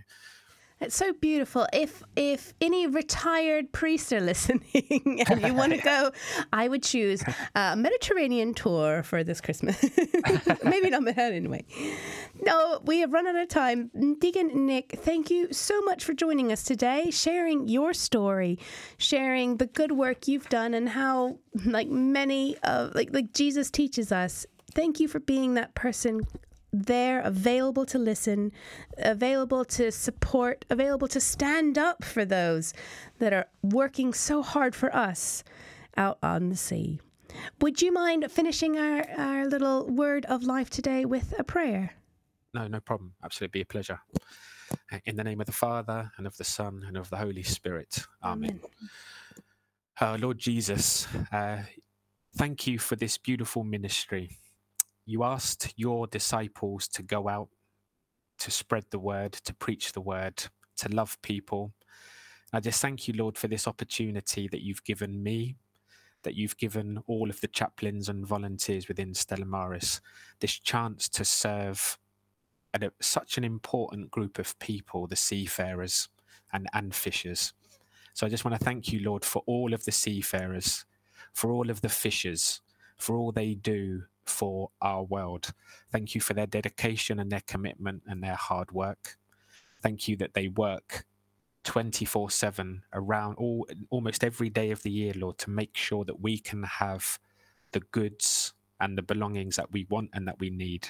it's 0.81 0.95
so 0.95 1.13
beautiful. 1.13 1.65
If 1.71 2.03
if 2.15 2.53
any 2.59 2.85
retired 2.87 3.71
priests 3.71 4.11
are 4.11 4.19
listening 4.31 5.23
and 5.27 5.41
you 5.41 5.53
want 5.53 5.71
to 5.71 5.77
go, 5.77 6.11
I 6.51 6.67
would 6.67 6.83
choose 6.83 7.23
a 7.55 7.75
Mediterranean 7.75 8.53
tour 8.53 9.01
for 9.03 9.23
this 9.23 9.39
Christmas. 9.39 9.81
Maybe 10.63 10.89
not 10.89 11.07
ahead 11.07 11.33
anyway. 11.33 11.65
No, 12.41 12.81
we 12.83 12.99
have 12.99 13.13
run 13.13 13.25
out 13.25 13.35
of 13.35 13.47
time. 13.47 13.89
Deacon 14.19 14.65
Nick, 14.65 14.97
thank 14.99 15.31
you 15.31 15.51
so 15.53 15.79
much 15.81 16.03
for 16.03 16.13
joining 16.13 16.51
us 16.51 16.63
today, 16.63 17.09
sharing 17.09 17.67
your 17.67 17.93
story, 17.93 18.59
sharing 18.97 19.57
the 19.57 19.67
good 19.67 19.93
work 19.93 20.27
you've 20.27 20.49
done, 20.49 20.73
and 20.73 20.89
how 20.89 21.39
like 21.63 21.87
many 21.87 22.57
of 22.59 22.93
like 22.95 23.13
like 23.13 23.33
Jesus 23.33 23.71
teaches 23.71 24.11
us. 24.11 24.45
Thank 24.73 24.99
you 24.99 25.07
for 25.07 25.21
being 25.21 25.53
that 25.53 25.73
person 25.73 26.21
there, 26.83 27.21
available 27.21 27.85
to 27.87 27.97
listen, 27.97 28.51
available 28.97 29.65
to 29.65 29.91
support, 29.91 30.65
available 30.69 31.07
to 31.07 31.19
stand 31.19 31.77
up 31.77 32.03
for 32.03 32.25
those 32.25 32.73
that 33.19 33.33
are 33.33 33.47
working 33.61 34.13
so 34.13 34.41
hard 34.41 34.75
for 34.75 34.95
us 34.95 35.43
out 35.97 36.17
on 36.21 36.49
the 36.49 36.55
sea. 36.55 36.99
Would 37.61 37.81
you 37.81 37.91
mind 37.91 38.29
finishing 38.31 38.77
our, 38.77 39.05
our 39.17 39.47
little 39.47 39.87
word 39.87 40.25
of 40.25 40.43
life 40.43 40.69
today 40.69 41.05
with 41.05 41.33
a 41.37 41.43
prayer? 41.43 41.93
No, 42.53 42.67
no 42.67 42.79
problem. 42.79 43.13
Absolutely 43.23 43.59
be 43.59 43.61
a 43.61 43.65
pleasure. 43.65 43.99
In 45.05 45.15
the 45.15 45.23
name 45.23 45.41
of 45.41 45.45
the 45.45 45.51
Father, 45.51 46.11
and 46.17 46.25
of 46.25 46.35
the 46.37 46.43
Son, 46.43 46.83
and 46.87 46.97
of 46.97 47.09
the 47.09 47.17
Holy 47.17 47.43
Spirit. 47.43 48.05
Amen. 48.23 48.59
Amen. 48.61 48.89
Uh, 49.99 50.17
Lord 50.19 50.37
Jesus, 50.37 51.07
uh, 51.31 51.63
thank 52.35 52.67
you 52.67 52.79
for 52.79 52.95
this 52.95 53.17
beautiful 53.17 53.63
ministry 53.63 54.37
you 55.05 55.23
asked 55.23 55.73
your 55.75 56.07
disciples 56.07 56.87
to 56.89 57.03
go 57.03 57.27
out 57.27 57.49
to 58.39 58.51
spread 58.51 58.85
the 58.89 58.99
word, 58.99 59.33
to 59.33 59.53
preach 59.53 59.93
the 59.93 60.01
word, 60.01 60.43
to 60.77 60.89
love 60.89 61.21
people. 61.21 61.73
I 62.51 62.59
just 62.59 62.81
thank 62.81 63.07
you, 63.07 63.13
Lord, 63.13 63.37
for 63.37 63.47
this 63.47 63.67
opportunity 63.67 64.47
that 64.47 64.63
you've 64.63 64.83
given 64.83 65.21
me, 65.21 65.55
that 66.23 66.35
you've 66.35 66.57
given 66.57 67.01
all 67.07 67.29
of 67.29 67.39
the 67.41 67.47
chaplains 67.47 68.09
and 68.09 68.25
volunteers 68.25 68.87
within 68.87 69.13
Stella 69.13 69.45
Maris, 69.45 70.01
this 70.39 70.59
chance 70.59 71.07
to 71.09 71.23
serve 71.23 71.97
a, 72.73 72.91
such 73.01 73.37
an 73.37 73.43
important 73.43 74.11
group 74.11 74.39
of 74.39 74.57
people, 74.59 75.07
the 75.07 75.15
seafarers 75.15 76.09
and, 76.51 76.67
and 76.73 76.93
fishers. 76.93 77.53
So 78.13 78.25
I 78.25 78.29
just 78.29 78.45
want 78.45 78.57
to 78.57 78.63
thank 78.63 78.91
you, 78.91 79.01
Lord, 79.01 79.23
for 79.23 79.43
all 79.45 79.73
of 79.73 79.85
the 79.85 79.91
seafarers, 79.91 80.85
for 81.33 81.51
all 81.51 81.69
of 81.69 81.81
the 81.81 81.89
fishers, 81.89 82.61
for 82.97 83.17
all 83.17 83.31
they 83.31 83.53
do 83.53 84.03
for 84.29 84.69
our 84.81 85.03
world. 85.03 85.53
Thank 85.91 86.15
you 86.15 86.21
for 86.21 86.33
their 86.33 86.47
dedication 86.47 87.19
and 87.19 87.31
their 87.31 87.43
commitment 87.45 88.03
and 88.07 88.23
their 88.23 88.35
hard 88.35 88.71
work. 88.71 89.17
Thank 89.81 90.07
you 90.07 90.15
that 90.17 90.33
they 90.33 90.47
work 90.47 91.05
24 91.63 92.29
7 92.29 92.83
around 92.93 93.35
all 93.35 93.67
almost 93.89 94.23
every 94.23 94.49
day 94.49 94.71
of 94.71 94.83
the 94.83 94.91
year, 94.91 95.13
Lord, 95.15 95.37
to 95.39 95.49
make 95.49 95.75
sure 95.75 96.05
that 96.05 96.21
we 96.21 96.37
can 96.37 96.63
have 96.63 97.19
the 97.71 97.81
goods 97.91 98.53
and 98.79 98.97
the 98.97 99.01
belongings 99.01 99.55
that 99.55 99.71
we 99.71 99.85
want 99.89 100.09
and 100.13 100.27
that 100.27 100.39
we 100.39 100.49
need. 100.49 100.89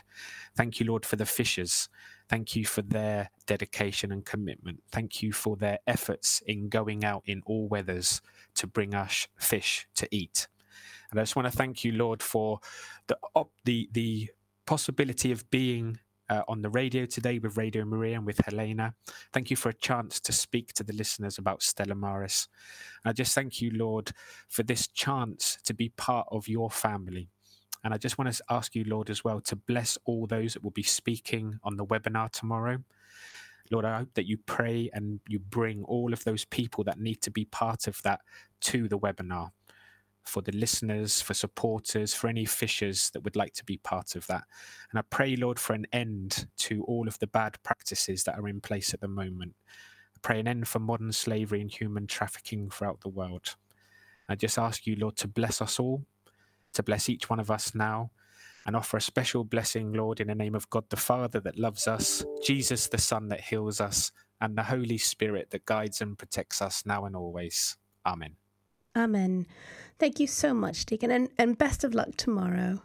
Thank 0.56 0.80
you, 0.80 0.86
Lord, 0.86 1.06
for 1.06 1.16
the 1.16 1.26
fishers. 1.26 1.88
Thank 2.28 2.56
you 2.56 2.66
for 2.66 2.82
their 2.82 3.30
dedication 3.46 4.12
and 4.12 4.26
commitment. 4.26 4.82
Thank 4.92 5.22
you 5.22 5.32
for 5.32 5.56
their 5.56 5.80
efforts 5.86 6.42
in 6.48 6.70
going 6.70 7.04
out 7.04 7.24
in 7.26 7.42
all 7.46 7.68
weathers 7.68 8.22
to 8.56 8.68
bring 8.68 8.96
us 8.96 9.28
fish 9.38 9.88
to 9.96 10.08
eat. 10.12 10.48
And 11.12 11.20
I 11.20 11.24
just 11.24 11.36
want 11.36 11.50
to 11.50 11.56
thank 11.56 11.84
you, 11.84 11.92
Lord, 11.92 12.22
for 12.22 12.60
the 13.08 13.18
the 13.64 13.90
the 13.92 14.30
possibility 14.66 15.32
of 15.32 15.50
being 15.52 16.00
uh, 16.30 16.42
on 16.48 16.62
the 16.62 16.70
radio 16.70 17.06
today 17.06 17.40
with 17.40 17.58
Radio 17.58 17.86
Maria 17.86 18.18
and 18.18 18.26
with 18.26 18.40
Helena. 18.46 18.94
Thank 19.32 19.52
you 19.52 19.56
for 19.56 19.70
a 19.70 19.74
chance 19.74 20.20
to 20.22 20.32
speak 20.32 20.74
to 20.74 20.84
the 20.84 20.94
listeners 20.94 21.38
about 21.38 21.62
Stella 21.62 21.96
Maris. 21.96 22.48
And 23.04 23.10
I 23.10 23.14
just 23.14 23.36
thank 23.36 23.62
you, 23.62 23.72
Lord, 23.72 24.12
for 24.50 24.64
this 24.64 24.88
chance 24.88 25.58
to 25.66 25.74
be 25.74 25.90
part 25.90 26.28
of 26.32 26.48
your 26.48 26.70
family. 26.70 27.30
And 27.84 27.94
I 27.94 27.98
just 27.98 28.18
want 28.18 28.34
to 28.34 28.44
ask 28.50 28.74
you, 28.74 28.84
Lord, 28.86 29.12
as 29.12 29.24
well, 29.24 29.40
to 29.42 29.56
bless 29.56 29.98
all 30.06 30.26
those 30.26 30.54
that 30.54 30.64
will 30.64 30.72
be 30.72 30.84
speaking 30.84 31.60
on 31.64 31.78
the 31.78 31.86
webinar 31.86 32.32
tomorrow. 32.32 32.80
Lord, 33.72 33.86
I 33.86 34.00
hope 34.00 34.14
that 34.16 34.28
you 34.28 34.38
pray 34.46 34.90
and 34.94 35.20
you 35.28 35.40
bring 35.40 35.84
all 35.84 36.14
of 36.14 36.24
those 36.24 36.46
people 36.46 36.84
that 36.86 37.00
need 37.00 37.22
to 37.22 37.32
be 37.32 37.46
part 37.46 37.88
of 37.88 38.02
that 38.04 38.22
to 38.62 38.88
the 38.88 38.98
webinar 38.98 39.52
for 40.26 40.42
the 40.42 40.52
listeners, 40.52 41.22
for 41.22 41.34
supporters, 41.34 42.14
for 42.14 42.28
any 42.28 42.46
fishers 42.46 43.10
that 43.12 43.24
would 43.24 43.36
like 43.36 43.54
to 43.54 43.64
be 43.64 43.78
part 43.78 44.16
of 44.16 44.26
that. 44.28 44.44
And 44.92 45.00
I 45.00 45.04
pray, 45.10 45.36
Lord, 45.36 45.60
for 45.60 45.74
an 45.74 45.86
end 45.94 46.48
to 46.58 46.84
all 46.86 47.08
of 47.08 47.18
the 47.20 47.28
bad 47.28 47.58
practices 47.64 48.24
that 48.24 48.38
are 48.38 48.48
in 48.48 48.62
place 48.62 48.94
at 48.94 49.02
the 49.02 49.08
moment. 49.08 49.56
I 50.16 50.20
pray 50.22 50.40
an 50.40 50.48
end 50.48 50.68
for 50.68 50.80
modern 50.80 51.12
slavery 51.12 51.62
and 51.62 51.72
human 51.72 52.08
trafficking 52.08 52.70
throughout 52.70 53.02
the 53.02 53.10
world. 53.10 53.56
I 54.28 54.36
just 54.36 54.58
ask 54.58 54.88
you, 54.88 54.96
Lord, 54.96 55.16
to 55.18 55.28
bless 55.28 55.62
us 55.62 55.80
all, 55.80 56.04
to 56.74 56.84
bless 56.84 57.10
each 57.10 57.30
one 57.30 57.40
of 57.40 57.52
us 57.52 57.76
now, 57.76 58.12
and 58.66 58.76
offer 58.76 58.98
a 58.98 59.02
special 59.02 59.44
blessing, 59.44 59.94
Lord, 59.94 60.20
in 60.20 60.28
the 60.28 60.36
name 60.36 60.56
of 60.56 60.70
God 60.72 60.86
the 60.90 60.96
Father 60.96 61.40
that 61.42 61.60
loves 61.60 61.88
us, 61.88 62.26
Jesus 62.44 62.88
the 62.88 62.98
Son 62.98 63.30
that 63.30 63.42
heals 63.42 63.80
us, 63.80 64.12
and 64.42 64.58
the 64.58 64.64
Holy 64.64 64.98
Spirit 64.98 65.52
that 65.52 65.66
guides 65.66 66.02
and 66.02 66.18
protects 66.18 66.62
us 66.62 66.84
now 66.86 67.06
and 67.06 67.16
always. 67.16 67.78
Amen. 68.06 68.36
Amen. 68.96 69.46
Thank 69.98 70.20
you 70.20 70.28
so 70.28 70.54
much, 70.54 70.86
Deacon, 70.86 71.12
and, 71.12 71.30
and 71.38 71.58
best 71.58 71.84
of 71.84 71.94
luck 71.94 72.10
tomorrow. 72.18 72.82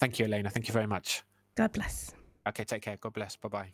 Thank 0.00 0.18
you, 0.18 0.24
Elena. 0.24 0.50
Thank 0.50 0.66
you 0.68 0.72
very 0.72 0.86
much. 0.86 1.22
God 1.54 1.72
bless. 1.72 2.12
Okay, 2.46 2.64
take 2.64 2.82
care. 2.82 2.96
God 2.96 3.12
bless. 3.12 3.36
Bye 3.36 3.48
bye. 3.48 3.72